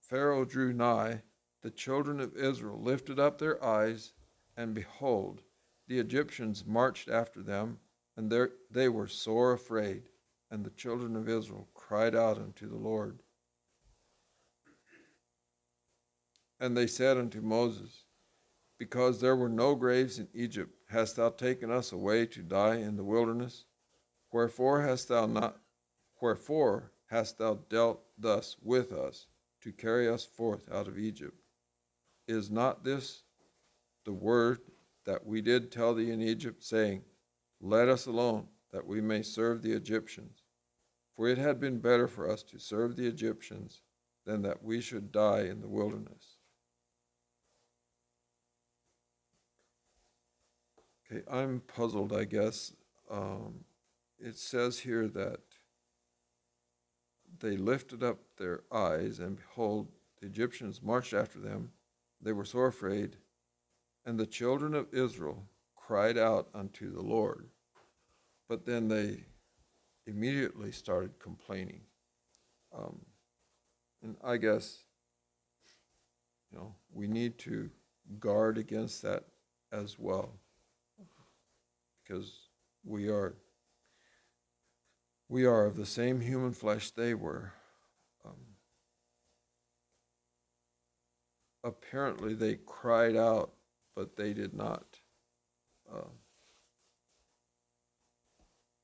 [0.01, 1.23] Pharaoh drew nigh,
[1.63, 4.13] the children of Israel lifted up their eyes,
[4.57, 5.43] and behold,
[5.87, 7.79] the Egyptians marched after them,
[8.17, 8.33] and
[8.71, 10.09] they were sore afraid.
[10.51, 13.23] And the children of Israel cried out unto the Lord.
[16.61, 18.05] And they said unto Moses,
[18.79, 22.97] Because there were no graves in Egypt, hast thou taken us away to die in
[22.97, 23.65] the wilderness?
[24.31, 25.59] Wherefore hast thou not
[26.21, 29.27] wherefore hast thou dealt thus with us
[29.63, 31.41] to carry us forth out of Egypt?
[32.29, 33.23] Is not this
[34.05, 34.61] the word
[35.07, 37.03] that we did tell thee in Egypt, saying,
[37.61, 40.43] Let us alone, that we may serve the Egyptians?
[41.17, 43.81] For it had been better for us to serve the Egyptians
[44.27, 46.37] than that we should die in the wilderness.
[51.11, 52.73] Okay, I'm puzzled, I guess.
[53.11, 53.65] Um,
[54.19, 55.41] it says here that
[57.41, 59.89] they lifted up their eyes, and behold,
[60.21, 61.73] the Egyptians marched after them.
[62.21, 63.17] They were sore afraid.
[64.05, 65.45] And the children of Israel
[65.75, 67.49] cried out unto the Lord.
[68.49, 69.25] But then they
[70.07, 71.81] immediately started complaining.
[72.77, 73.01] Um,
[74.03, 74.85] and I guess,
[76.51, 77.71] you know, we need to
[78.19, 79.25] guard against that
[79.73, 80.35] as well.
[82.11, 82.49] Because
[82.85, 83.37] we are
[85.29, 87.53] we are of the same human flesh they were.
[88.25, 88.35] Um,
[91.63, 93.53] apparently, they cried out,
[93.95, 94.99] but they did not
[95.89, 96.09] uh,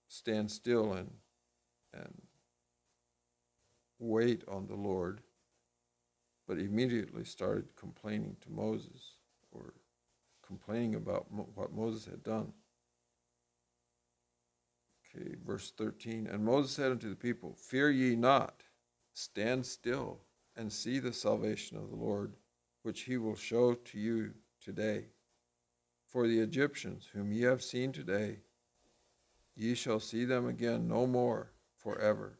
[0.07, 1.11] stand still and
[1.93, 2.23] and
[3.99, 5.21] wait on the Lord,
[6.47, 9.17] but immediately started complaining to Moses
[9.51, 9.75] or
[10.47, 12.53] complaining about mo- what Moses had done.
[15.17, 16.27] Okay, verse 13.
[16.27, 18.63] And Moses said unto the people, Fear ye not,
[19.15, 20.21] stand still
[20.57, 22.35] and see the salvation of the Lord,
[22.83, 25.07] which he will show to you today.
[26.07, 28.39] For the Egyptians, whom ye have seen today,
[29.55, 32.39] ye shall see them again no more forever.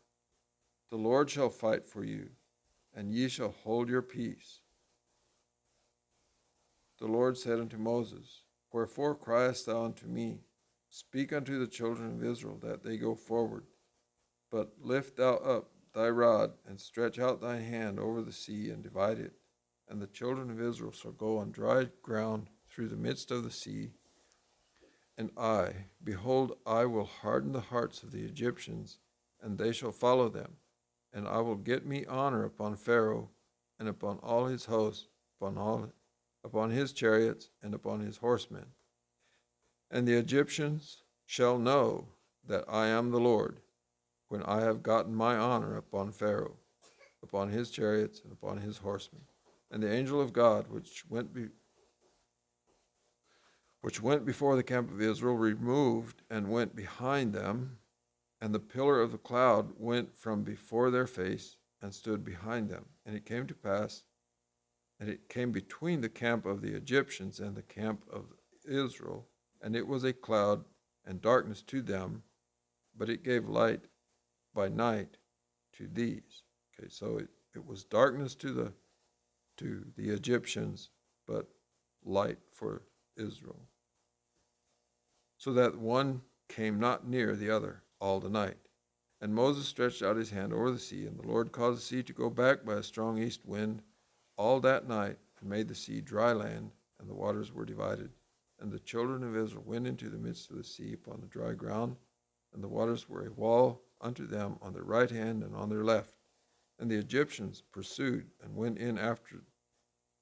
[0.91, 2.31] The Lord shall fight for you,
[2.95, 4.61] and ye shall hold your peace.
[6.99, 10.46] The Lord said unto Moses, Wherefore criest thou unto me?
[10.99, 13.67] Speak unto the children of Israel that they go forward.
[14.51, 18.83] But lift thou up thy rod, and stretch out thy hand over the sea, and
[18.83, 19.35] divide it.
[19.91, 23.51] And the children of Israel shall go on dry ground through the midst of the
[23.51, 23.91] sea.
[25.19, 28.97] And I, behold, I will harden the hearts of the Egyptians,
[29.43, 30.57] and they shall follow them.
[31.13, 33.29] And I will get me honor upon Pharaoh,
[33.79, 35.93] and upon all his hosts, upon all
[36.43, 38.69] upon his chariots, and upon his horsemen.
[39.97, 42.09] And the Egyptians shall know
[42.47, 43.61] that I am the Lord,
[44.29, 46.59] when I have gotten my honor upon Pharaoh,
[47.23, 49.23] upon his chariots, and upon his horsemen.
[49.71, 51.47] And the angel of God, which went be,
[53.81, 57.79] which went before the camp of Israel, removed and went behind them,
[58.39, 62.85] and the pillar of the cloud went from before their face, and stood behind them.
[63.07, 64.03] And it came to pass,
[65.01, 68.27] and it came between the camp of the Egyptians and the camp of
[68.69, 69.27] Israel,
[69.67, 70.65] and it was a cloud
[71.05, 72.23] and darkness to them,
[72.97, 73.87] but it gave light
[74.55, 75.17] by night
[75.77, 76.45] to these.
[76.79, 78.73] Okay, so it, it was darkness to the
[79.57, 80.91] to the Egyptians,
[81.27, 81.49] but
[82.05, 82.83] light for
[83.17, 83.59] Israel.
[85.37, 88.59] So that one came not near the other all the night.
[89.21, 92.03] And Moses stretched out his hand over the sea, and the Lord caused the sea
[92.05, 93.83] to go back by a strong east wind
[94.39, 98.11] all that night, and made the sea dry land, and the waters were divided.
[98.59, 101.53] And the children of Israel went into the midst of the sea upon the dry
[101.53, 101.97] ground,
[102.55, 105.85] and the waters were a wall unto them on their right hand and on their
[105.85, 106.15] left.
[106.79, 109.43] And the Egyptians pursued and went in after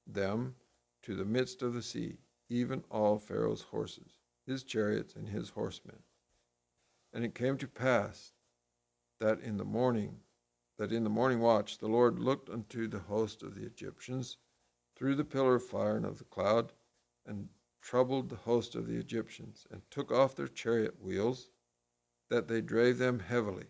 [0.07, 0.55] them
[1.03, 2.19] to the midst of the sea,
[2.49, 5.99] even all Pharaoh's horses, his chariots, and his horsemen.
[7.13, 8.33] And it came to pass
[9.21, 10.21] that in the morning,
[10.79, 14.39] that in the morning watch, the Lord looked unto the host of the Egyptians
[14.97, 16.73] through the pillar of fire and of the cloud,
[17.27, 17.49] and
[17.85, 21.51] troubled the host of the Egyptians, and took off their chariot wheels,
[22.31, 23.67] that they drave them heavily,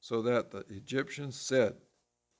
[0.00, 1.74] so that the Egyptians said,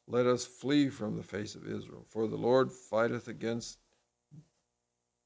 [0.08, 3.78] Let us flee from the face of Israel, for the Lord fighteth against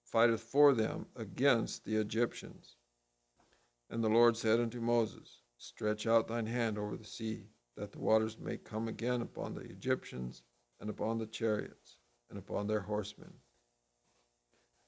[0.03, 2.77] fighteth for them against the Egyptians.
[3.89, 7.45] And the Lord said unto Moses, Stretch out thine hand over the sea,
[7.77, 10.43] that the waters may come again upon the Egyptians,
[10.81, 11.99] and upon the chariots,
[12.31, 13.33] and upon their horsemen.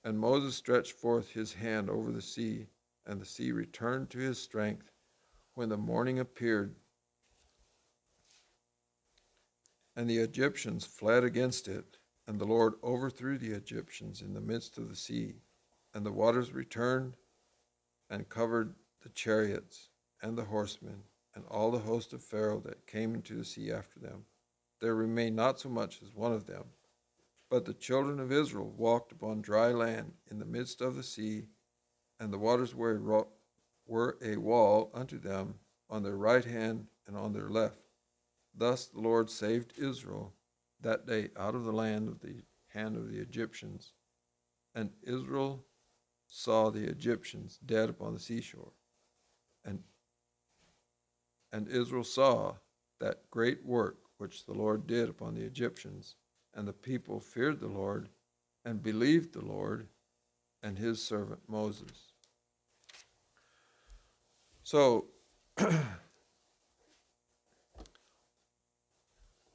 [0.09, 2.69] And Moses stretched forth his hand over the sea,
[3.05, 4.91] and the sea returned to his strength
[5.53, 6.77] when the morning appeared.
[9.95, 14.79] And the Egyptians fled against it, and the Lord overthrew the Egyptians in the midst
[14.79, 15.43] of the sea,
[15.93, 17.13] and the waters returned
[18.09, 19.91] and covered the chariots
[20.23, 21.03] and the horsemen
[21.35, 24.25] and all the host of Pharaoh that came into the sea after them.
[24.81, 26.65] There remained not so much as one of them.
[27.51, 31.45] But the children of Israel walked upon dry land in the midst of the sea,
[32.21, 33.29] and the waters were a, ro-
[33.87, 35.55] were a wall unto them
[35.89, 37.81] on their right hand and on their left.
[38.55, 40.35] Thus the Lord saved Israel
[40.81, 43.93] that day out of the land of the hand of the Egyptians.
[44.75, 45.65] And Israel
[46.27, 48.73] saw the Egyptians dead upon the seashore.
[49.65, 49.81] And,
[51.53, 52.57] and Israel saw
[53.01, 56.17] that great work which the Lord did upon the Egyptians,
[56.59, 58.09] and the people feared the Lord
[58.65, 59.87] and believed the Lord
[60.61, 62.13] and his servant Moses.
[64.65, 65.05] So,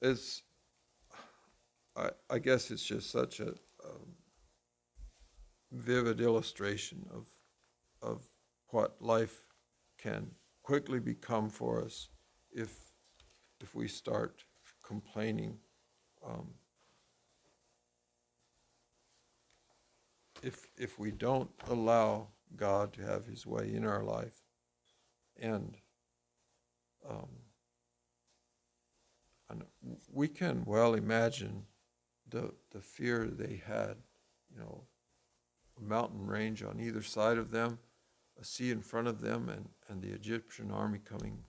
[0.02, 0.44] it's,
[1.98, 4.16] I, I guess it's just such a, um,
[5.74, 7.28] vivid illustration of,
[8.02, 8.22] of
[8.70, 9.44] what life
[9.98, 10.32] can
[10.62, 12.08] quickly become for us
[12.54, 12.94] if,
[13.60, 14.46] if we start
[14.82, 15.58] complaining.
[16.26, 16.48] Um,
[20.44, 24.44] if, if we don't allow God to have his way in our life,
[25.40, 25.76] and
[27.10, 27.30] um,
[29.50, 29.64] and
[30.12, 31.66] we can well imagine
[32.30, 33.96] the the fear they had,
[34.52, 34.84] you know,
[35.80, 37.80] a mountain range on either side of them,
[38.40, 41.40] a sea in front of them, and, and the Egyptian army coming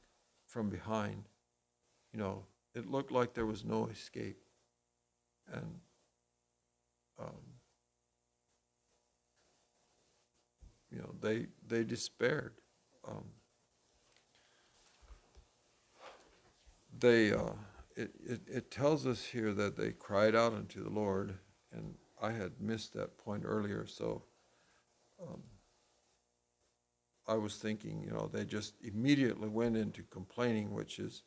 [0.47, 1.25] from behind.
[2.13, 4.39] You know, it looked like there was no escape.
[5.53, 5.81] And
[7.21, 7.54] um,
[11.25, 12.55] they they despaired.
[13.09, 13.25] Um,
[16.99, 17.55] they uh,
[17.97, 21.35] it, it, it tells us here that they cried out unto the Lord,
[21.73, 24.25] and I had missed that point earlier, so
[25.21, 25.43] um,
[27.27, 31.23] I was thinking, you know, they just immediately went into complaining, which is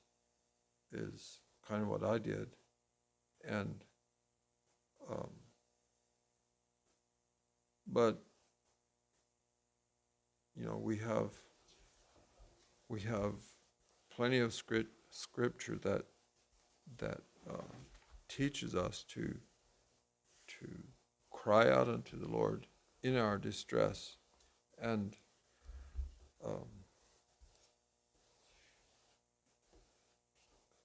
[0.93, 2.49] is kind of what I did,
[3.47, 3.83] and
[5.09, 5.29] um,
[7.87, 8.21] but
[10.57, 11.31] you know we have
[12.89, 13.33] we have
[14.09, 16.03] plenty of script, scripture that
[16.97, 17.75] that uh,
[18.27, 19.35] teaches us to
[20.47, 20.67] to
[21.31, 22.65] cry out unto the Lord
[23.03, 24.17] in our distress
[24.81, 25.15] and
[26.43, 26.65] um,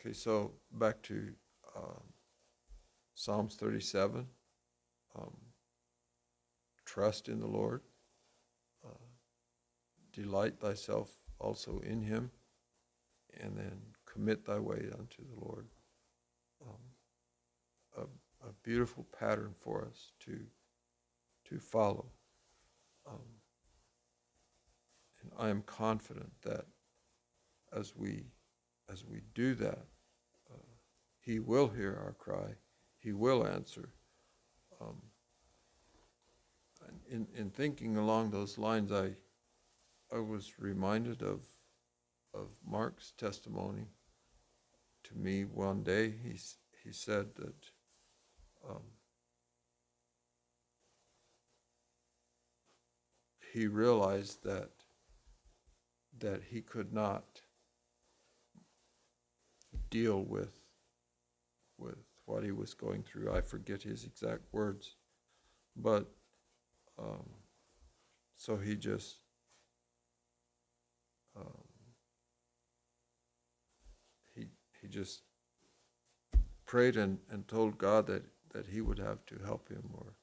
[0.01, 1.33] okay so back to
[1.77, 2.03] um,
[3.14, 4.27] Psalms 37
[5.16, 5.37] um,
[6.85, 7.81] trust in the Lord
[10.12, 12.30] delight thyself also in him
[13.40, 15.66] and then commit thy way unto the Lord
[16.66, 16.76] um,
[17.96, 20.38] a, a beautiful pattern for us to
[21.48, 22.06] to follow.
[23.06, 23.18] Um,
[25.20, 26.66] and I am confident that
[27.76, 28.24] as we
[28.90, 29.86] as we do that,
[30.52, 30.72] uh,
[31.20, 32.54] He will hear our cry.
[32.98, 33.88] He will answer.
[34.80, 34.96] Um,
[37.08, 39.12] in, in thinking along those lines, I,
[40.14, 41.40] I was reminded of,
[42.34, 43.86] of Mark's testimony.
[45.04, 46.38] To me, one day, he,
[46.84, 47.64] he said that
[48.68, 48.82] um,
[53.52, 54.70] he realized that
[56.18, 57.40] that he could not
[59.90, 60.60] deal with
[61.78, 61.96] with
[62.26, 63.34] what he was going through.
[63.34, 64.94] I forget his exact words,
[65.74, 66.12] but
[66.98, 67.28] um,
[68.36, 69.22] so he just
[71.37, 71.64] um,
[74.35, 74.47] he
[74.80, 75.22] he just
[76.72, 78.24] prayed and, and told God that,
[78.55, 80.14] that he would have to help him or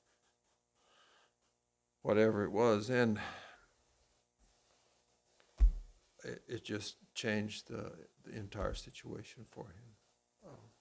[2.02, 2.90] whatever it was.
[2.90, 3.20] And
[6.24, 7.92] it, it just changed the,
[8.26, 10.48] the entire situation for him.
[10.48, 10.72] Um,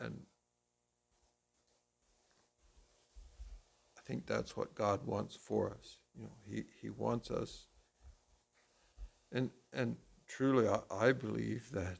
[0.00, 0.20] and
[3.96, 5.98] I think that's what God wants for us.
[6.16, 7.66] You know he, he wants us
[9.34, 11.98] and and truly I, I believe that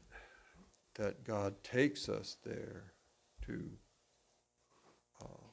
[0.95, 2.93] that God takes us there
[3.45, 3.69] to
[5.21, 5.47] uh,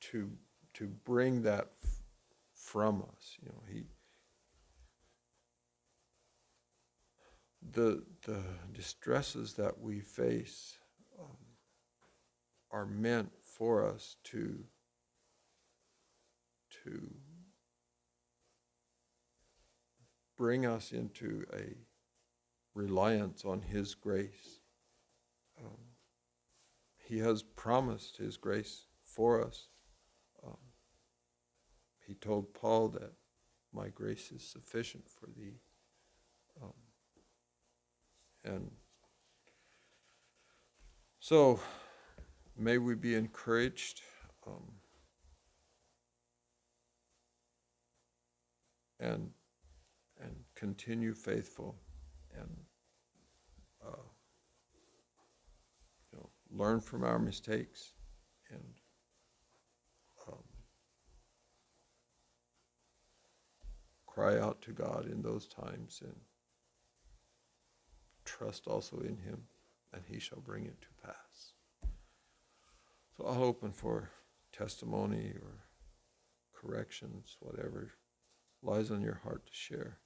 [0.00, 0.30] to
[0.74, 2.02] to bring that f-
[2.54, 3.36] from us.
[3.42, 3.84] You know, he
[7.72, 8.42] the the
[8.74, 10.76] distresses that we face
[11.18, 11.36] um,
[12.70, 14.64] are meant for us to
[16.84, 17.14] to
[20.36, 21.74] bring us into a
[22.74, 24.60] reliance on His grace.
[25.58, 25.78] Um,
[26.96, 29.68] he has promised His grace for us.
[30.44, 30.56] Um,
[32.06, 33.12] he told Paul that
[33.72, 35.60] my grace is sufficient for thee.
[36.62, 36.72] Um,
[38.44, 38.70] and
[41.18, 41.60] so
[42.56, 44.02] may we be encouraged.
[44.46, 44.72] Um,
[49.00, 49.30] and
[50.20, 51.76] and continue faithful
[52.38, 52.48] and
[53.84, 54.06] uh,
[56.12, 57.92] you know learn from our mistakes
[58.50, 58.62] and
[60.28, 60.42] um,
[64.06, 66.14] cry out to God in those times and
[68.24, 69.42] trust also in Him
[69.92, 71.52] and He shall bring it to pass.
[73.16, 74.10] So I'll open for
[74.52, 75.64] testimony or
[76.52, 77.92] corrections, whatever
[78.64, 79.98] lies on your heart to share.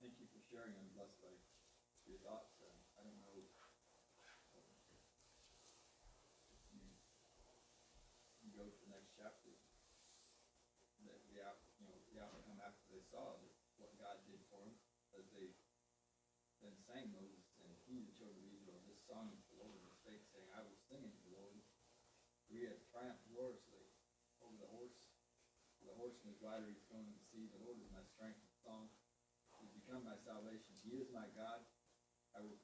[0.00, 0.72] Thank you for sharing.
[0.78, 1.34] I'm blessed by
[2.06, 2.54] your thoughts.
[2.62, 3.36] Uh, I don't know.
[4.54, 4.70] um,
[6.72, 6.80] You,
[8.40, 9.50] you go to the next chapter.
[11.02, 14.62] The, the out, you know, the outcome after they saw that what God did for
[14.64, 14.78] them,
[15.18, 15.52] as they
[16.64, 19.92] then sang Moses and he, the children of Israel, this song to the Lord, and
[19.92, 21.58] spake, saying, I will sing unto the Lord.
[22.48, 23.84] We have triumphed gloriously
[24.40, 24.96] over the horse,
[26.42, 27.44] rider he's thrown in the sea.
[27.52, 28.84] The Lord is my strength and song.
[29.60, 30.76] He's become my salvation.
[30.84, 31.64] He is my God.
[32.36, 32.56] I will